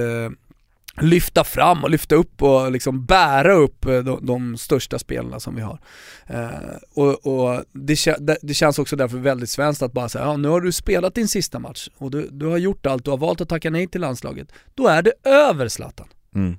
[1.00, 5.56] lyfta fram och lyfta upp och liksom bära upp eh, de, de största spelarna som
[5.56, 5.80] vi har.
[6.26, 6.48] Eh,
[6.94, 10.60] och, och det, det, känns också därför väldigt svenskt att bara säga, ja nu har
[10.60, 13.48] du spelat din sista match och du, du har gjort allt, du har valt att
[13.48, 14.48] tacka nej till landslaget.
[14.74, 16.06] Då är det över Zlatan.
[16.34, 16.56] Mm.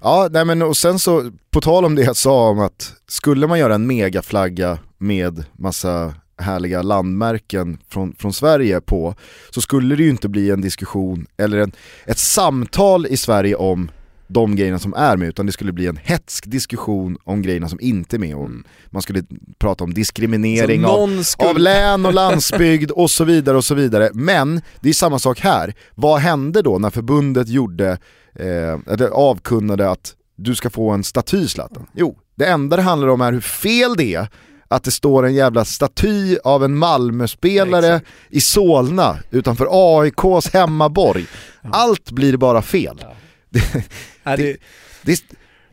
[0.00, 3.46] Ja, nej men och sen så, på tal om det jag sa om att skulle
[3.46, 9.14] man göra en megaflagga med massa härliga landmärken från, från Sverige på,
[9.50, 11.72] så skulle det ju inte bli en diskussion eller en,
[12.06, 13.90] ett samtal i Sverige om
[14.26, 17.80] de grejerna som är med, utan det skulle bli en hetsk diskussion om grejerna som
[17.80, 18.34] inte är med.
[18.34, 18.64] Och mm.
[18.86, 19.22] man skulle
[19.58, 21.50] prata om diskriminering av, skulle...
[21.50, 24.10] av län och landsbygd och så vidare och så vidare.
[24.14, 25.74] Men det är samma sak här.
[25.94, 27.98] Vad hände då när förbundet gjorde,
[28.34, 31.86] eh, avkunnade att du ska få en staty Zlatan?
[31.92, 34.28] Jo, det enda det handlar om är hur fel det är
[34.68, 38.00] att det står en jävla staty av en Malmöspelare ja,
[38.30, 41.26] i Solna utanför AIKs hemmaborg.
[41.62, 42.98] Allt blir bara fel.
[43.00, 43.14] Ja.
[44.24, 44.56] Det, det,
[45.02, 45.24] det,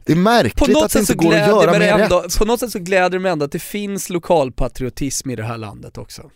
[0.05, 2.37] det, är märkligt att det inte går att göra mer ändå, rätt.
[2.37, 5.57] På något sätt så gläder det mig ändå att det finns lokalpatriotism i det här
[5.57, 6.31] landet också.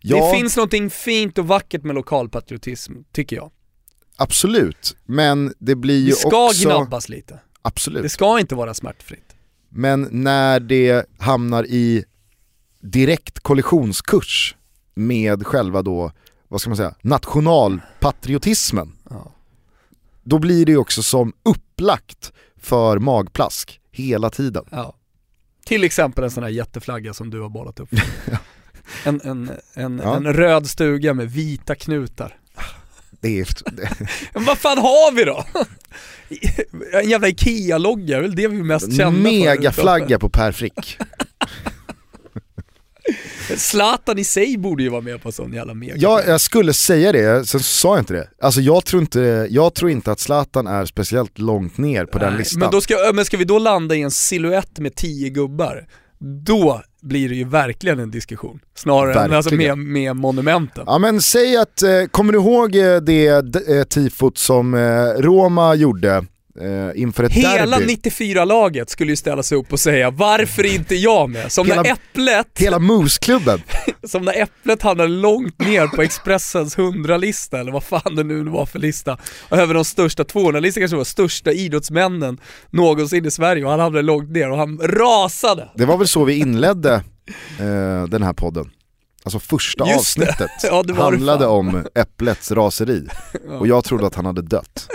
[0.00, 0.16] Ja.
[0.16, 3.50] Det finns någonting fint och vackert med lokalpatriotism, tycker jag.
[4.16, 6.48] Absolut, men det blir ju också...
[6.48, 7.40] Det ska gnabbas lite.
[7.62, 8.02] Absolut.
[8.02, 9.36] Det ska inte vara smärtfritt.
[9.70, 12.04] Men när det hamnar i
[12.80, 14.56] direkt kollisionskurs
[14.94, 16.12] med själva då,
[16.48, 18.92] vad ska man säga, nationalpatriotismen.
[19.10, 19.32] Ja.
[20.22, 24.64] Då blir det ju också som upplagt för magplask hela tiden.
[24.70, 24.96] Ja.
[25.64, 27.88] Till exempel en sån här jätteflagga som du har bollat upp.
[28.30, 28.38] ja.
[29.04, 32.38] En, en, en, en röd stuga med vita knutar.
[33.20, 33.46] Det är...
[34.34, 35.44] Men vad fan har vi då?
[36.92, 39.20] En jävla IKEA-logga, det är väl det vi är mest kända för.
[39.20, 40.98] Megaflagga på Per Frick.
[43.56, 45.94] Zlatan i sig borde ju vara med på sån jävla mega.
[45.96, 48.28] Ja, jag skulle säga det, sen sa jag inte det.
[48.40, 52.28] Alltså jag tror inte, jag tror inte att Zlatan är speciellt långt ner på Nej,
[52.28, 52.60] den listan.
[52.60, 55.86] Men, då ska, men ska vi då landa i en siluett med tio gubbar,
[56.20, 58.60] då blir det ju verkligen en diskussion.
[58.74, 59.30] Snarare verkligen.
[59.30, 60.84] än alltså med, med monumenten.
[60.86, 64.76] Ja men säg att, eh, kommer du ihåg eh, det eh, tifot som
[65.18, 66.24] Roma gjorde
[66.60, 67.94] eh, inför ett Hela derby.
[67.94, 71.52] 94-laget skulle ju ställa sig upp och säga varför inte jag med?
[71.52, 72.46] Som hela, när Äpplet...
[72.58, 73.62] Hela Moose-klubben.
[74.04, 78.66] som när Äpplet hamnade långt ner på Expressens 100-lista, eller vad fan det nu var
[78.66, 79.18] för lista.
[79.50, 82.40] Över de största 200-listan kanske var största idrottsmännen
[82.70, 85.68] någonsin i Sverige och han hamnade långt ner och han rasade.
[85.74, 86.94] Det var väl så vi inledde
[87.58, 88.70] eh, den här podden.
[89.24, 93.08] Alltså första Just avsnittet ja, handlade om Äpplets raseri
[93.58, 94.88] och jag trodde att han hade dött.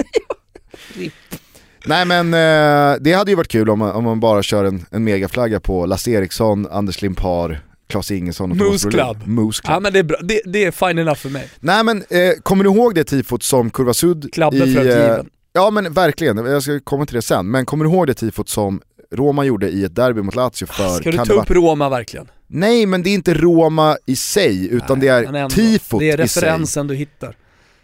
[1.87, 4.85] Nej men eh, det hade ju varit kul om man, om man bara kör en,
[4.91, 9.17] en megaflagga på Lasse Eriksson, Anders Limpar, Klas Ingesson och Moose Club.
[9.25, 9.75] Moose Club.
[9.75, 11.49] Ja men det är bra, det, det är fine enough för mig.
[11.59, 14.87] Nej men eh, kommer du ihåg det tifot som Kurva Sud Klabben i...
[14.87, 15.17] Eh,
[15.53, 17.51] ja men verkligen, jag ska komma till det sen.
[17.51, 18.81] Men kommer du ihåg det tifot som
[19.11, 20.89] Roma gjorde i ett derby mot Lazio för...
[20.89, 22.27] Ska du ta upp Roma verkligen?
[22.47, 26.07] Nej men det är inte Roma i sig, utan Nej, det är tifot i sig.
[26.07, 27.35] Det är referensen du hittar.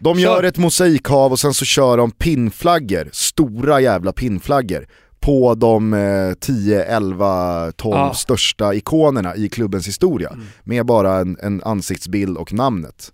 [0.04, 0.22] De Kör.
[0.22, 4.86] gör ett mosaikhav och sen så kör de pinnflaggor, stora jävla pinnflaggor
[5.20, 8.14] på de eh, 10, 11, 12 ja.
[8.14, 10.30] största ikonerna i klubbens historia.
[10.30, 10.46] Mm.
[10.64, 13.14] Med bara en, en, ansiktsbild och namnet.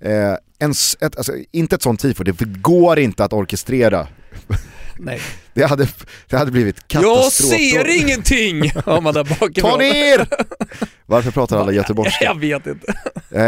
[0.00, 0.70] Eh, en,
[1.00, 4.08] ett, alltså, inte ett sånt tifo, det går inte att orkestrera
[4.98, 5.20] Nej.
[5.54, 5.88] Det hade,
[6.28, 7.50] det hade blivit katastrof.
[7.50, 8.70] Jag ser ingenting!
[8.84, 9.70] Har man där bakifrån.
[9.70, 10.28] Ta ner!
[11.06, 12.24] Varför pratar alla göteborgska?
[12.24, 12.94] Jag vet inte.
[13.30, 13.42] Eh,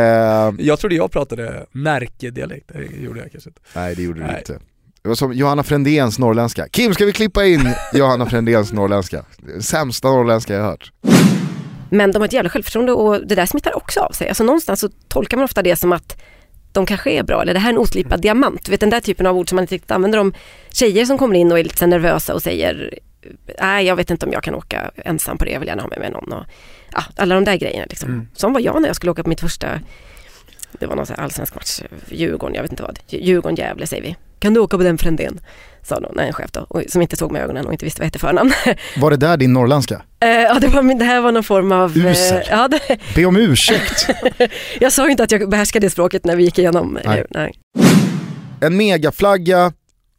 [0.66, 3.60] jag trodde jag pratade närkedialekt, det gjorde jag kanske inte.
[3.72, 4.58] Nej det gjorde du inte.
[5.02, 6.68] Det var som Johanna Frändéns norrländska.
[6.68, 9.24] Kim, ska vi klippa in Johanna Frändéns norrländska?
[9.60, 10.92] Sämsta norrländska jag hört.
[11.90, 14.28] Men de har ett jävla självförtroende och det där smittar också av sig.
[14.28, 16.20] Alltså någonstans så tolkar man ofta det som att
[16.72, 18.20] de kanske är bra eller det här är en oslipad mm.
[18.20, 18.64] diamant.
[18.64, 20.34] Du vet den där typen av ord som man inte riktigt använder om
[20.72, 22.98] tjejer som kommer in och är lite nervösa och säger
[23.60, 25.88] nej jag vet inte om jag kan åka ensam på det, jag vill gärna ha
[25.88, 26.32] med mig någon.
[26.32, 26.44] Och,
[26.92, 28.08] ja, alla de där grejerna liksom.
[28.08, 28.28] Mm.
[28.34, 29.80] Som var jag när jag skulle åka på mitt första,
[30.72, 34.16] det var någon allsvensk match, Djurgården, jag vet inte vad, Djurgården-Gävle säger vi.
[34.38, 35.40] Kan du åka på den Frändén?
[35.82, 38.04] Sa någon, en chef då, och, som inte såg med ögonen och inte visste vad
[38.04, 38.52] jag hette förnamn.
[38.96, 39.94] Var det där din norrländska?
[39.94, 41.96] Uh, ja, det, var, det här var någon form av...
[41.96, 42.12] Uh,
[42.50, 42.98] ja, det...
[43.14, 44.06] Be om ursäkt.
[44.80, 46.98] jag sa inte att jag behärskade det språket när vi gick igenom.
[47.04, 47.24] Nej.
[47.30, 47.52] Nej.
[48.60, 49.72] En megaflagga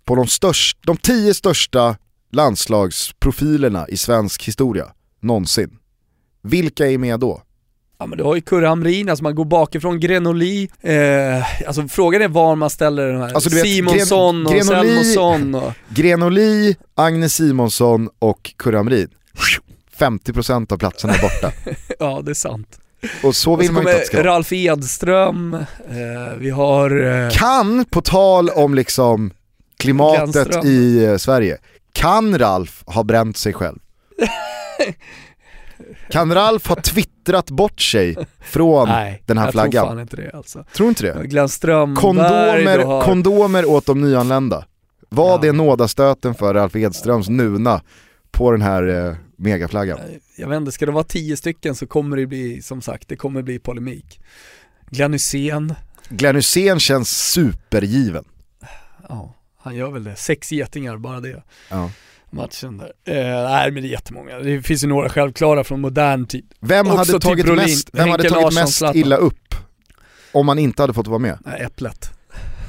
[0.06, 1.96] på de, störst, de tio största
[2.32, 4.86] landslagsprofilerna i svensk historia,
[5.20, 5.78] någonsin.
[6.44, 7.42] Vilka är med då?
[8.02, 12.22] Ja men du har ju Kurre Hamrin, alltså man går bakifrån, Grenoli, eh, alltså frågan
[12.22, 15.74] är var man ställer den här Alltså, vet, Simonsson Gren- och Selmosson och...
[15.90, 19.08] Grenoli, Agnes Simonsson och Kurre Hamrin.
[20.00, 21.52] 50% av platserna är borta.
[22.00, 22.80] Ja det är sant.
[23.04, 24.24] Och så Och så vill man inte att det ska.
[24.24, 25.54] Ralf Edström,
[25.90, 27.04] eh, vi har...
[27.26, 29.32] Eh, Kan, på tal om liksom
[29.80, 30.66] klimatet Glenström.
[30.66, 31.58] i eh, Sverige,
[31.94, 33.80] kan Ralf ha bränt sig själv?
[36.12, 39.72] Kan Ralf ha twittrat bort sig från nej, den här jag flaggan?
[39.86, 40.66] tror fan inte det alltså.
[40.74, 41.28] Tror inte det?
[41.28, 43.02] Glenn Strömberg, Kondomer, har...
[43.02, 44.66] kondomer åt de nyanlända.
[45.10, 45.40] Var Ja.
[45.42, 47.82] det nådastöten för Ralf Edströms nuna
[48.32, 50.00] på den här eh, megaflaggan?
[50.38, 53.16] Jag vet inte, ska det vara tio stycken så kommer det bli, som sagt, det
[53.16, 54.20] kommer bli polemik.
[54.90, 55.74] Glenn Hysén,
[56.10, 58.24] Glenn Hysén känns supergiven.
[59.10, 60.16] ja, han gör väl det.
[60.16, 61.44] Sex getingar, bara det.
[61.70, 61.90] Ja.
[62.32, 62.92] Matchen där.
[63.06, 64.40] Eh, nej men det är jättemånga.
[64.40, 66.46] Det finns ju några självklara från modern tid.
[66.60, 68.98] Vem Också hade tagit Brolin, mest, vem hade tagit Larsson, mest Zlatan.
[68.98, 69.56] illa upp
[70.32, 71.38] om man inte hade fått vara med?
[71.46, 72.10] Nej, Äpplet.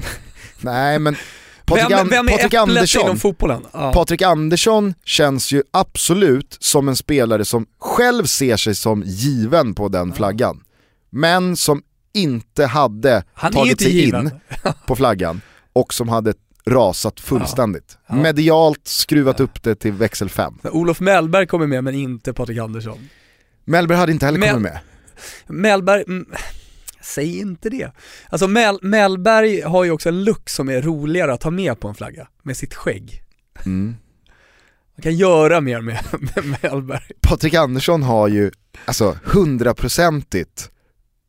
[0.61, 1.17] Nej men
[1.65, 3.67] Patrik, vem, vem är Patrik Andersson, inom fotbollen?
[3.73, 3.93] Ja.
[3.93, 9.89] Patrik Andersson känns ju absolut som en spelare som själv ser sig som given på
[9.89, 10.65] den flaggan.
[11.11, 11.83] Men som
[12.15, 14.27] inte hade han tagit sig given.
[14.27, 14.33] in
[14.87, 15.41] på flaggan
[15.73, 16.35] och som hade
[16.67, 17.99] rasat fullständigt.
[18.07, 18.15] Ja.
[18.15, 20.55] Medialt skruvat upp det till växel 5.
[20.65, 23.09] Olof Mellberg kommer med men inte Patrik Andersson.
[23.65, 24.81] Mellberg hade inte heller Men- kommit med.
[25.47, 26.27] Mellberg, mm,
[27.01, 27.93] säg inte det.
[28.29, 31.89] Alltså Mel, Mellberg har ju också en look som är roligare att ha med på
[31.89, 33.23] en flagga, med sitt skägg.
[33.67, 33.97] Mm.
[34.97, 37.03] Man kan göra mer med, med Mellberg.
[37.21, 38.51] Patrik Andersson har ju
[38.85, 40.71] alltså hundraprocentigt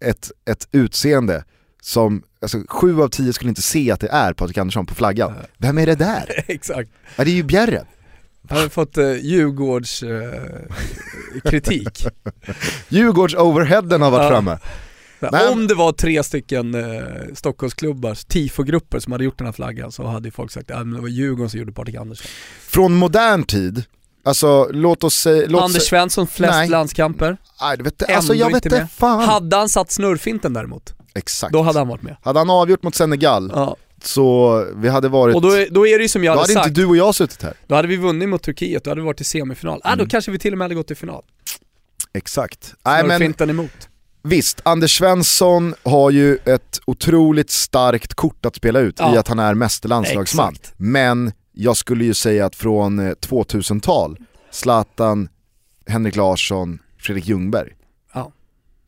[0.05, 1.43] ett, ett utseende
[1.83, 5.33] som, alltså sju av tio skulle inte se att det är Patrik Andersson på flaggan.
[5.57, 6.43] Vem är det där?
[6.47, 6.89] Exakt.
[7.15, 7.85] Ja, det är ju Bjerre.
[8.49, 10.33] Han har fått eh, Djurgårds eh,
[11.45, 12.05] kritik.
[12.89, 14.29] Djurgårds-overheaden har varit Ja.
[14.29, 14.57] framme.
[15.31, 15.47] Nej.
[15.49, 17.01] Om det var tre stycken eh,
[17.33, 21.01] Stockholmsklubbars tifogruppper som hade gjort den här flaggan så hade ju folk sagt att det
[21.01, 22.27] var Djurgården som gjorde Patrik Andersson.
[22.67, 23.83] Från modern tid,
[24.25, 25.45] alltså låt oss säga...
[25.49, 26.69] Låt Anders Svensson, flest Nej.
[26.69, 27.37] landskamper.
[27.61, 29.23] nej, det vet, alltså jag vet inte fan.
[29.23, 31.53] Hade han satt snurrfinten däremot, Exakt.
[31.53, 32.15] då hade han varit med.
[32.21, 33.75] Hade han avgjort mot Senegal Ja.
[34.03, 35.35] så vi hade varit...
[35.35, 36.87] Och då, är- då är det ju som jag då hade hade sagt, inte du
[36.87, 37.53] och jag suttit här.
[37.67, 39.81] då hade vi vunnit mot Turkiet, då hade vi varit i semifinal.
[39.83, 40.09] Ah, då Mm.
[40.09, 41.23] kanske vi till och med hade gått till final.
[42.13, 42.73] Exakt.
[42.85, 43.89] Nej men emot.
[44.23, 49.15] Visst, Anders Svensson har ju ett otroligt starkt kort att spela ut Ja.
[49.15, 50.53] i att han är mästerlandslagsman.
[50.53, 50.73] Exakt.
[50.77, 54.17] Men jag skulle ju säga att från eh, 2000-tal,
[54.51, 55.29] Zlatan,
[55.87, 57.69] Henrik Larsson, Fredrik Ljungberg,
[58.13, 58.31] Ja.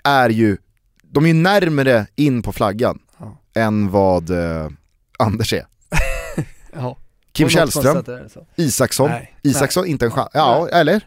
[0.04, 0.58] är ju,
[1.16, 3.38] de är ju närmare in på flaggan Ja.
[3.56, 4.70] än vad eh,
[5.20, 5.66] Anders är.
[6.74, 6.98] Ja.
[7.32, 8.04] Kim Källström.
[8.56, 9.36] Isaksson, Nej.
[9.44, 11.02] Isaksson inte en chans, ja eller?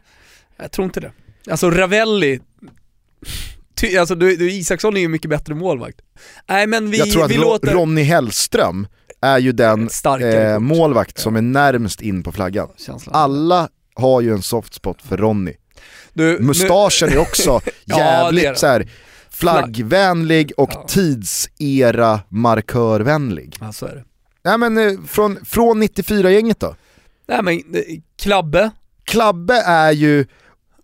[0.57, 1.13] Jag tror inte det.
[1.51, 2.41] Alltså Ravelli,
[3.75, 6.01] ty, alltså du, du, Isaksson är ju mycket bättre målvakt.
[6.49, 7.73] Nej men vi, jag tror att vi Ro- låter...
[7.73, 8.87] Ronny Hellström
[9.21, 9.89] är ju den
[10.21, 12.69] eh, målvakt som är närmst in på flaggan.
[12.77, 13.15] Känslan.
[13.15, 15.55] Alla har ju en soft spot för Ronny.
[16.13, 18.57] Du, Mustaschen är också Ja, jävligt det.
[18.59, 18.89] så här,
[19.41, 20.85] flaggvänlig och Ja.
[20.89, 23.57] tidsera markörvänlig.
[23.61, 24.05] Ja, så är det.
[24.45, 26.75] Nej men eh, från, från 94-gänget då.
[27.29, 27.83] Nej men, eh,
[28.23, 28.71] Klabbe,
[29.05, 30.27] Klabbe är ju,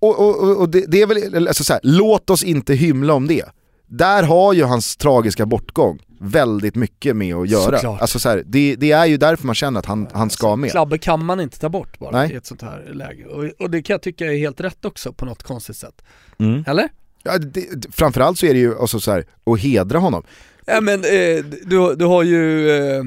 [0.00, 3.14] och, och, och- och det, det är väl, alltså så här, låt oss inte hymla
[3.14, 3.44] om det.
[3.86, 7.76] Där har ju hans tragiska bortgång väldigt mycket med att göra.
[7.78, 8.00] Såklart.
[8.00, 10.70] Alltså så här, det, det är ju därför man känner att han, han ska med.
[10.70, 12.32] Klabbe kan man inte ta bort bara Nej.
[12.32, 13.26] i ett sånt här läge.
[13.26, 16.02] Och, och det kan jag tycka är helt rätt också på något konstigt sätt.
[16.38, 16.64] Mm.
[16.66, 16.88] Eller?
[17.24, 20.22] Ja, det, framförallt så är det ju alltså så här, att hedra honom.
[20.66, 23.02] Ja men eh, du, du har ju, eh,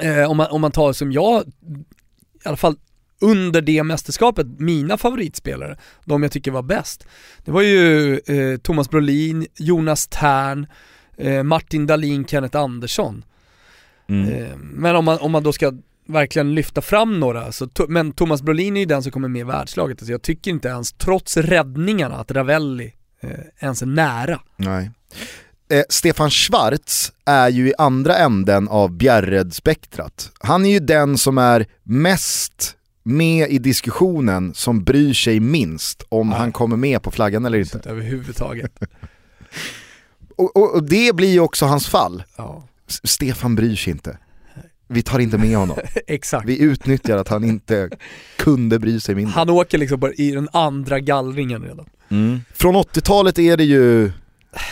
[0.00, 1.42] eh, om, man, om man tar som jag,
[2.44, 2.76] i alla fall
[3.20, 7.06] under det mästerskapet, mina favoritspelare, de jag tycker var bäst.
[7.44, 10.66] Det var ju eh, Thomas Brolin, Jonas Tern,
[11.16, 13.24] eh, Martin Dahlin, Kenneth Andersson.
[14.08, 15.72] Eh, men om man, om man då ska
[16.06, 19.44] verkligen lyfta fram några, så, men Thomas Brolin är ju den som kommer med i
[19.44, 19.98] världslaget.
[19.98, 22.92] Alltså jag tycker inte ens, trots räddningarna, att Ravelli
[23.60, 24.40] ens är nära.
[24.56, 24.90] Nej.
[25.70, 30.30] Eh, Stefan Schwarz är ju i andra änden av Bjärred-spektrat.
[30.40, 36.28] Han är ju den som är mest med i diskussionen som bryr sig minst om
[36.28, 36.38] Nej.
[36.38, 37.76] han kommer med på flaggan eller inte.
[37.76, 38.72] Inte överhuvudtaget.
[40.36, 42.22] Och, och, och det blir ju också hans fall.
[42.36, 42.68] Ja,
[43.04, 44.18] Stefan bryr sig inte.
[44.88, 45.78] Vi tar inte med honom.
[46.06, 46.48] exakt.
[46.48, 47.90] Vi utnyttjar att han inte
[48.36, 49.32] kunde bry sig mindre.
[49.32, 51.86] Han åker liksom bara i den andra gallringen redan.
[52.54, 54.10] Från 80-talet är det ju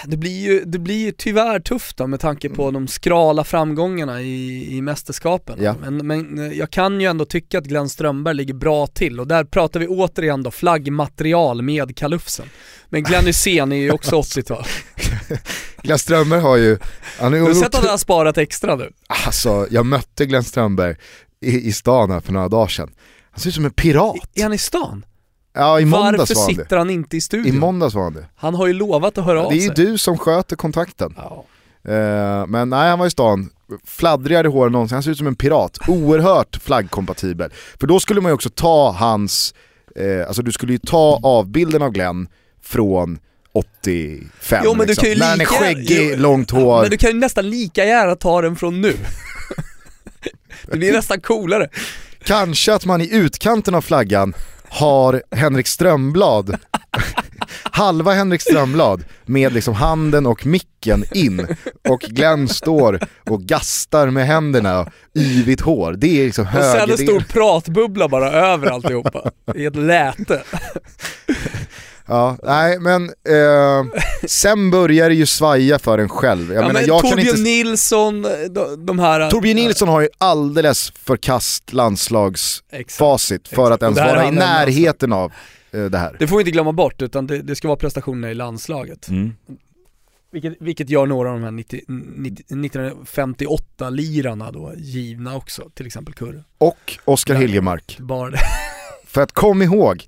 [0.05, 4.23] det blir ju, det blir ju tyvärr tufft då med tanke på de skrala framgångarna
[4.23, 5.59] i, i mästerskapen.
[5.63, 5.75] Ja.
[5.81, 9.27] Men, men eh, jag kan ju ändå tycka att Glenn Strömberg ligger bra till och
[9.27, 12.47] där pratar vi återigen då flaggmaterial med kalufsen.
[12.89, 14.65] Men Glenn Hysén är ju också 80-tal.
[15.83, 16.79] Glenn Strömberg har ju,
[17.19, 18.93] han är Har du sett att han har sparat extra nu?
[19.27, 20.97] Alltså, jag mötte Glenn Strömberg
[21.41, 22.91] i, i stan här för några dagar sedan.
[23.31, 24.17] Han ser ut som en pirat.
[24.35, 25.05] Är han i stan?
[25.55, 27.59] Ja, i Varför var han sitter han inte i I studion?
[27.59, 28.27] måndags var han det.
[28.37, 29.87] han har ju lovat att höra av Det är ju sig.
[29.87, 31.15] du som sköter kontakten.
[31.17, 31.45] Ja.
[31.93, 33.51] Eh, men nej, han var i stan,
[33.87, 35.79] fladdrigare hår än någonsin, han ser ut som en pirat.
[35.89, 37.51] Oerhört flaggkompatibel.
[37.81, 39.55] För då skulle man ju också ta hans,
[39.97, 42.29] eh, alltså du skulle ju ta avbilden av Glenn
[42.63, 43.19] från
[43.55, 45.03] 85 Jo, men du liksom.
[45.03, 46.81] kan ju När han är skäggig, Jo, långt hår.
[46.83, 48.95] Men du kan ju nästan lika gärna ta den från nu.
[50.67, 51.69] det blir nästan coolare.
[52.25, 54.35] Kanske att man i utkanten av flaggan
[54.73, 56.57] har Henrik Strömblad,
[57.63, 61.47] halva Henrik Strömblad med liksom handen och micken in
[61.89, 63.01] och Glenn står
[63.31, 65.95] och gastar med händerna, yvigt hår.
[65.99, 69.31] Det är liksom Och sen en höger stor pratbubbla bara över alltihopa.
[69.55, 70.43] I ett läte.
[72.07, 76.53] Ja, nej men eh, sen börjar det ju svaja för en själv.
[76.53, 77.41] Jag ja, menar, men jag Torbjörn inte...
[77.41, 79.31] Nilsson, de, de här...
[79.31, 85.33] Torbjörn Nilsson har ju alldeles för kast landslagsfacit för att ens vara i närheten av
[85.71, 86.17] eh, det här.
[86.19, 89.09] Det får vi inte glömma bort, utan det, det ska vara prestationer i landslaget.
[89.09, 89.33] Mm.
[90.33, 96.15] Vilket, vilket gör några av de här 90, 90, 1958-lirarna då givna också, till exempel
[96.15, 96.45] Kurre.
[96.59, 97.35] Och Oskar.
[97.35, 97.97] Hiljemark.
[98.01, 98.39] Bara det.
[99.07, 100.07] För att kom ihåg,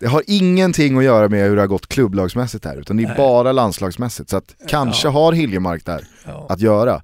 [0.00, 3.06] det har ingenting att göra med hur det har gått klubblagsmässigt här, utan det är
[3.06, 3.16] Nej.
[3.16, 4.30] bara landslagsmässigt.
[4.30, 5.12] Så att kanske Ja.
[5.12, 6.46] har Hiljemark där Ja.
[6.48, 6.94] att göra.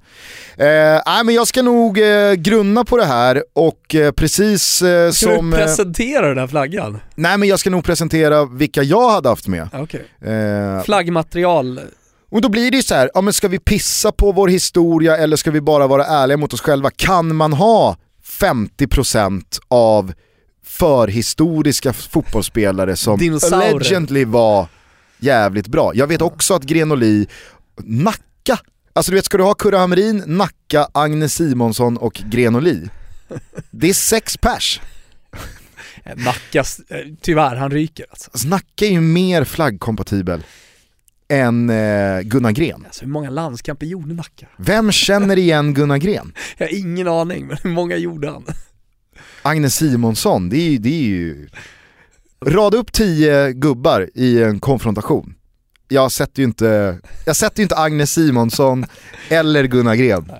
[0.56, 5.10] Eh, nej men jag ska nog eh, grunna på det här och eh, precis eh,
[5.10, 5.50] Ska som...
[5.50, 6.98] du Eh, presentera den här flaggan?
[7.14, 9.68] nej men jag ska nog presentera vilka jag hade haft med.
[9.72, 10.04] Okej.
[10.32, 11.80] Eh, Flaggmaterial,
[12.30, 15.16] och då blir det ju så här, ja men ska vi pissa på vår historia
[15.16, 16.90] eller ska vi bara vara ärliga mot oss själva?
[16.90, 17.96] Kan man ha
[18.40, 20.12] 50% av
[20.66, 23.70] förhistoriska fotbollsspelare som Dinosaurer.
[23.70, 24.66] allegedly var
[25.18, 25.92] jävligt bra?
[25.94, 27.26] Jag vet också att Grenoli,
[27.84, 28.58] Nacka,
[28.92, 32.88] alltså du vet ska du ha Kurre Hamrin, Nacka, Agne Simonsson och Grenoli?
[33.70, 34.80] Det är sex pers.
[36.16, 38.30] Nackas, eh, tyvärr han ryker alltså.
[38.32, 40.42] Alltså, Nacka är ju mer flaggkompatibel
[41.28, 42.84] än eh, Gunnar Gren.
[42.86, 43.04] alltså.
[43.04, 44.46] Hur många landskamper gjorde Nacka?
[44.58, 46.32] Vem känner igen Gunnar Gren?
[46.58, 48.44] Jag har ingen aning, men hur många gjorde han?
[49.46, 50.78] Agnes Simonsson, det är ju...
[50.78, 51.48] Det är ju...
[52.46, 55.34] Rada upp tio gubbar i en konfrontation.
[55.88, 58.86] Jag sätter ju inte, jag sätter ju inte Agnes Simonsson
[59.28, 60.32] eller Gunnar Gren.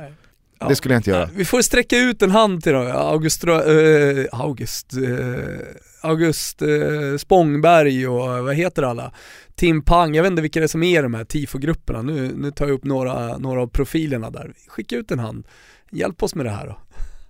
[0.58, 0.68] Ja.
[0.68, 1.28] Det skulle jag inte göra.
[1.34, 3.54] Vi får sträcka ut en hand till dem, August, eh,
[4.32, 9.12] August, eh, August eh, Spångberg och vad heter alla?
[9.54, 12.02] Tim Pang, jag vet inte vilka det är som är de här tifogrupperna.
[12.02, 14.52] Nu, nu tar jag upp några, några av profilerna där.
[14.68, 15.46] Skicka ut en hand,
[15.90, 16.78] hjälp oss med det här då.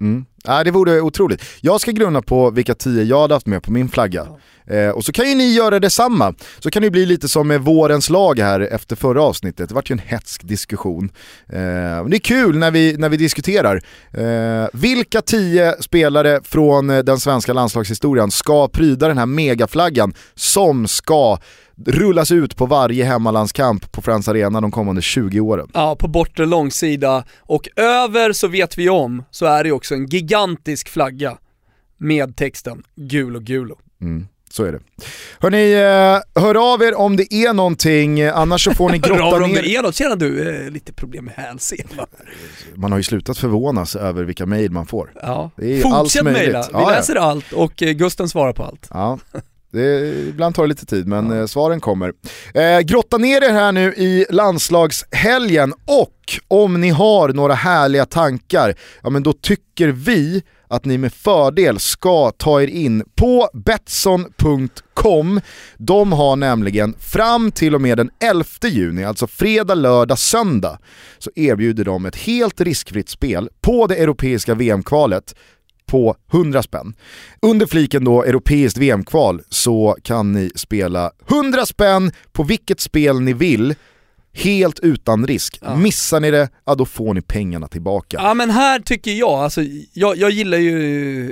[0.01, 0.25] Mm.
[0.49, 1.43] Äh, det vore otroligt.
[1.61, 4.27] Jag ska grunna på vilka tio jag hade haft med på min flagga.
[4.67, 6.35] Eh, och så kan ju ni göra detsamma.
[6.59, 9.69] Så kan det bli lite som med vårens lag här efter förra avsnittet.
[9.69, 11.11] Det vart ju en hetsk diskussion.
[11.49, 13.83] Eh, det är kul när vi, när vi diskuterar.
[14.13, 20.89] Eh, vilka tio spelare från eh, den svenska landslagshistorien ska pryda den här megaflaggan som
[20.89, 21.39] ska
[21.87, 25.69] rullas ut på varje hemmalandskamp på Friends Arena de kommande 20 åren?
[25.75, 30.07] Ja, på bortre långsida och över så vet vi om så är det också en
[30.07, 31.39] gigantisk flagga
[31.99, 33.79] med texten gul och gulo.
[34.01, 34.81] Mm, så är det.
[35.41, 39.17] Hörni, eh, hör av er om det är någonting, annars så får ni Hör av
[39.19, 39.63] grotta er om ner.
[39.63, 42.07] det är något, känner du eh, lite problem med hälsena?
[42.75, 45.13] Man har ju slutat förvånas över vilka mejl man får.
[45.23, 45.51] Ja.
[45.83, 46.91] Fortsätt mejla, vi Ja, ja.
[46.91, 48.87] läser allt och eh, Gusten svarar på allt.
[48.91, 49.19] Ja,
[49.73, 52.13] det, ibland tar det lite tid men eh, svaren kommer.
[52.55, 56.13] Eh, grotta ner er här nu i landslagshelgen och
[56.49, 61.79] om ni har några härliga tankar, ja men då tycker vi att ni med fördel
[61.79, 65.41] ska ta er in på Betsson.com.
[65.77, 70.79] De har nämligen fram till och med den 11 juni, alltså fredag, lördag, söndag,
[71.19, 75.35] så erbjuder de ett helt riskfritt spel på det europeiska VM-kvalet
[75.87, 76.95] på 100 spänn.
[77.43, 83.33] Under fliken då europeiskt VM-kval så kan ni spela 100 spänn på vilket spel ni
[83.33, 83.75] vill
[84.37, 85.59] helt utan risk.
[85.63, 85.77] Ja.
[85.77, 88.17] Missar ni det, ja då får ni pengarna tillbaka.
[88.21, 89.63] Ja men här tycker jag, alltså
[89.93, 91.31] jag, jag gillar ju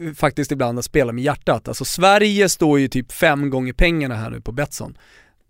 [0.00, 1.68] eh, faktiskt ibland att spela med hjärtat.
[1.68, 4.96] Alltså Sverige står ju typ fem gånger pengarna här nu på Betsson.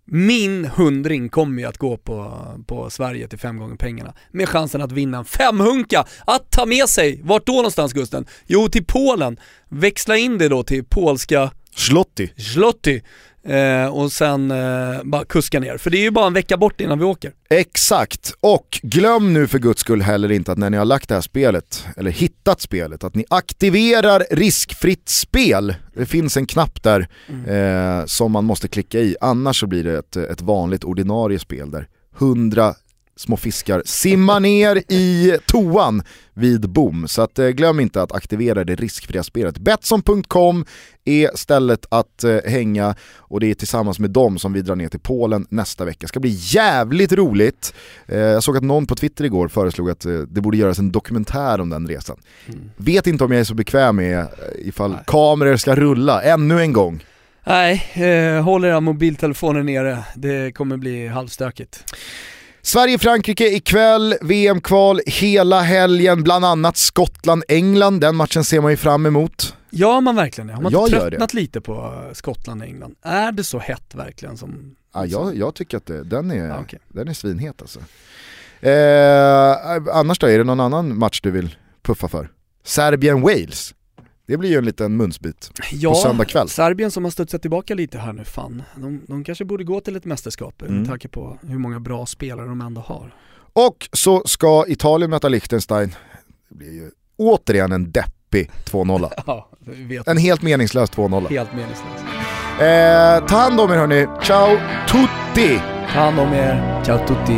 [0.08, 4.14] Min hundring kommer ju att gå på, på Sverige till fem gånger pengarna.
[4.30, 7.20] Med chansen att vinna en femhunka att ta med sig.
[7.22, 8.26] Vart då någonstans Gusten?
[8.46, 9.40] Jo till Polen.
[9.68, 12.32] Växla in det då till polska Schlotti.
[12.36, 13.00] zloty.
[13.48, 15.78] Eh, och sen eh, bara kuska ner.
[15.78, 17.32] För det är ju bara en vecka bort innan vi åker.
[17.50, 21.14] Exakt, och glöm nu för guds skull heller inte att när ni har lagt det
[21.14, 25.74] här spelet, eller hittat spelet, att ni aktiverar riskfritt spel.
[25.94, 27.08] Det finns en knapp där
[27.46, 31.70] eh, som man måste klicka i, annars så blir det ett, ett vanligt ordinarie spel
[31.70, 31.88] där
[32.18, 32.74] 100
[33.16, 36.02] små fiskar simmar ner i toan
[36.34, 37.08] vid bom.
[37.08, 39.58] Så att, eh, glöm inte att aktivera det riskfria spelet.
[39.58, 40.64] Betsson.com
[41.04, 44.88] är stället att eh, hänga och det är tillsammans med dem som vi drar ner
[44.88, 45.98] till Polen nästa vecka.
[46.00, 47.74] Det ska bli jävligt roligt.
[48.06, 50.92] Eh, jag såg att någon på Twitter igår föreslog att eh, det borde göras en
[50.92, 52.16] dokumentär om den resan.
[52.76, 55.00] Vet inte om jag är så bekväm med eh, ifall Nej.
[55.06, 57.04] kameror ska rulla ännu en gång.
[57.46, 60.04] Nej, eh, håll era mobiltelefoner nere.
[60.14, 61.84] Det kommer bli halvstökigt.
[62.66, 69.56] Sverige-Frankrike ikväll, VM-kval hela helgen, bland annat Skottland-England, den matchen ser man ju fram emot.
[69.70, 70.50] Gör man verkligen?
[70.50, 71.74] Har man Jag inte tröttnat lite på
[72.08, 72.94] eh, Skottland och England?
[73.02, 74.76] Är det så hett verkligen som...
[74.94, 76.78] Ja, jag, jag tycker att det, den, är, Ja, okej.
[76.88, 77.80] den är svinhet alltså.
[78.60, 82.28] Eh, annars då, är det någon annan match du vill puffa för?
[82.64, 83.74] Serbien-Wales,
[84.26, 85.50] det blir ju en liten munsbit.
[85.72, 86.48] Ja, söndag kväll.
[86.48, 88.62] Serbien som har studsat tillbaka lite här nu, fan.
[88.76, 90.76] De, de kanske borde gå till ett mästerskap Mm.
[90.78, 93.14] med tanke på hur många bra spelare de ändå har.
[93.52, 95.94] Och så ska Italien möta Liechtenstein,
[96.48, 99.10] det blir ju återigen en deppig 2-0.
[99.26, 99.48] Ja.
[100.06, 101.28] En helt meningslös 2-0.
[101.28, 102.04] Helt meningslöst.
[102.60, 104.56] Eh, ta hand om er hörni, ciao
[104.88, 105.60] tutti!
[105.92, 107.32] Ta hand om er, ciao tutti.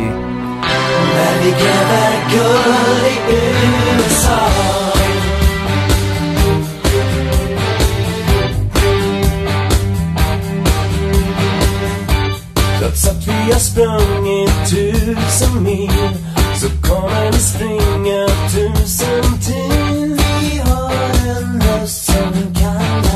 [1.15, 3.39] När vi gräver guld i
[3.95, 4.78] USA
[13.49, 15.91] Vi har sprungit tusen mil
[16.55, 20.17] Så kommer vi springa tusen till.
[20.17, 20.91] Vi har
[21.37, 23.09] en röst som kallar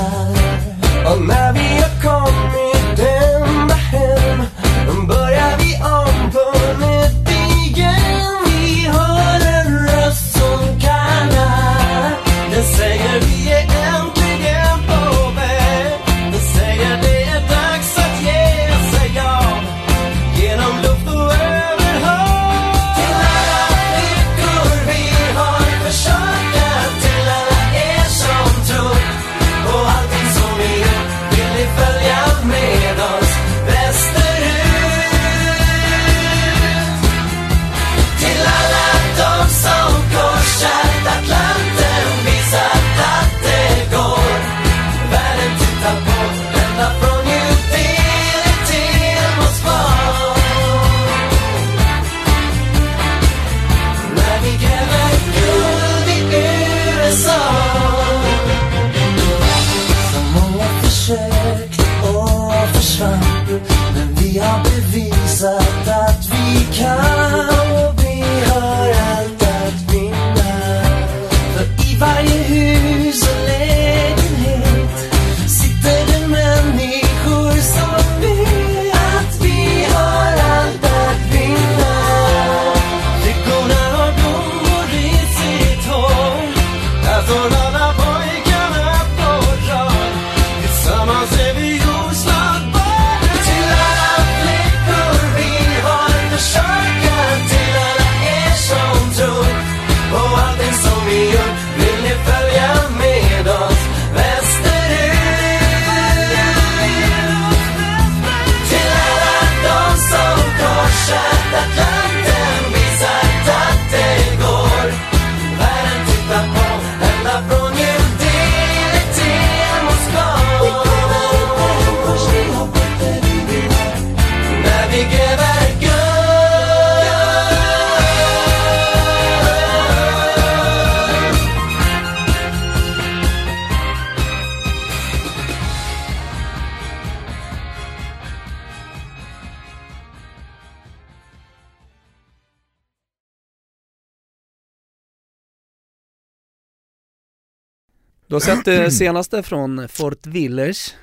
[148.44, 150.94] sett det senaste från Fort Willers.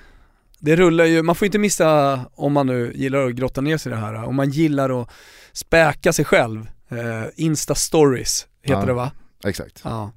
[0.59, 3.93] Det rullar ju, man får inte missa om man nu gillar att grotta ner sig
[3.93, 5.11] i det här, om man gillar att
[5.53, 6.67] späka sig själv.
[6.91, 8.87] Eh, Insta-stories heter Ja.
[8.87, 9.11] det va?
[9.45, 9.81] Exakt.
[9.85, 10.13] Ja.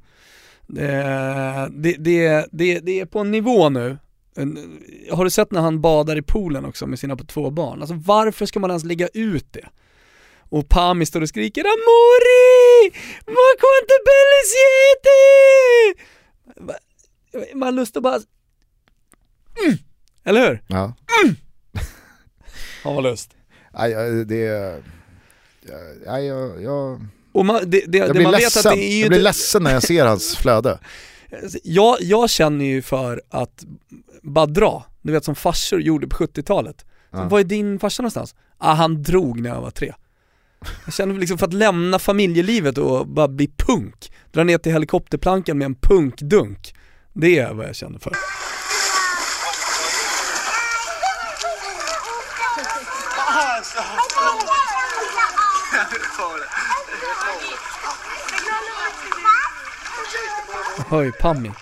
[0.78, 3.98] Eh, det, det, det, det är på en nivå nu.
[5.12, 7.82] Har du sett när han badar i poolen också med sina två barn?
[7.82, 9.70] Alltså varför ska man ens lägga ut det?
[10.50, 12.92] Och Pami står och skriker Amori!
[13.28, 16.04] Ma quanto belle siete!
[17.54, 18.16] Man har lust att bara...
[19.66, 19.78] Mm.
[20.24, 20.64] Eller hur?
[20.68, 20.94] Ja.
[22.84, 23.30] Han var lust.
[23.74, 24.76] Nej, det...
[26.06, 28.70] Nej, jag, jag, Och man, det, det, jag det blir man vet ledsen.
[28.72, 30.80] att det är ju Jag blir ledsen när jag ser hans flöde.
[31.64, 33.66] jag, jag känner ju för att
[34.22, 36.86] bara dra, du vet som farsor gjorde på 70-talet.
[37.12, 37.28] Ja.
[37.28, 38.36] Var är din farsa någonstans?
[38.58, 39.94] Ah, han drog när jag var tre.
[40.86, 45.58] Jag känner liksom för att lämna familjelivet och bara bli punk, dra ner till helikopterplankan
[45.58, 46.76] med en punkdunk.
[47.16, 48.14] Det är vad jag känner för.
[60.92, 61.48] Oj, Pammi.
[61.48, 61.54] Eh,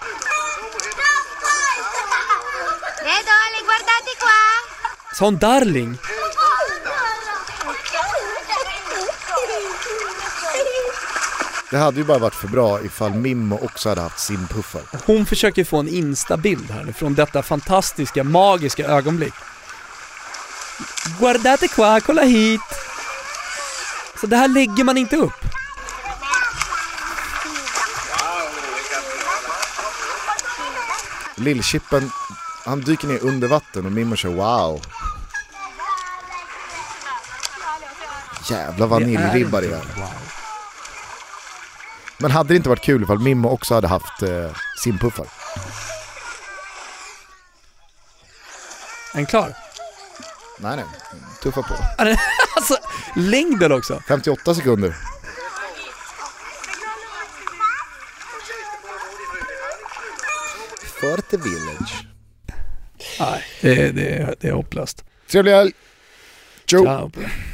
[3.28, 5.32] dole, guardate qua.
[5.40, 5.98] Darling?
[11.72, 14.82] Det hade ju bara varit för bra ifall Mimmo också hade haft simpuffar.
[15.06, 19.34] Hon försöker få en instabild här nu från detta fantastiska, magiska ögonblick.
[21.20, 22.62] Guardate qua, kolla hit!
[24.22, 25.46] Så det här lägger man inte upp.
[31.36, 32.12] Lillchippen,
[32.66, 34.82] han dyker ner under vatten och Mimmo kör wow.
[38.50, 39.72] Jävla vaniljribba det är.
[39.72, 40.41] Wow.
[42.22, 44.52] Men hade det inte varit kul ifall Mimmo också hade haft eh,
[44.84, 45.28] simpuffar?
[49.14, 49.54] En klar?
[50.60, 50.86] Nej nej,
[51.44, 51.74] tuffa på.
[52.56, 52.78] Alltså,
[53.16, 54.02] längden också.
[54.08, 54.96] 58 sekunder.
[61.02, 62.06] Forte Village.
[63.20, 65.06] Nej, det, det, det är hopplöst.
[65.32, 65.72] Trevlig helg!
[66.70, 67.12] Ciao.
[67.18, 67.52] er.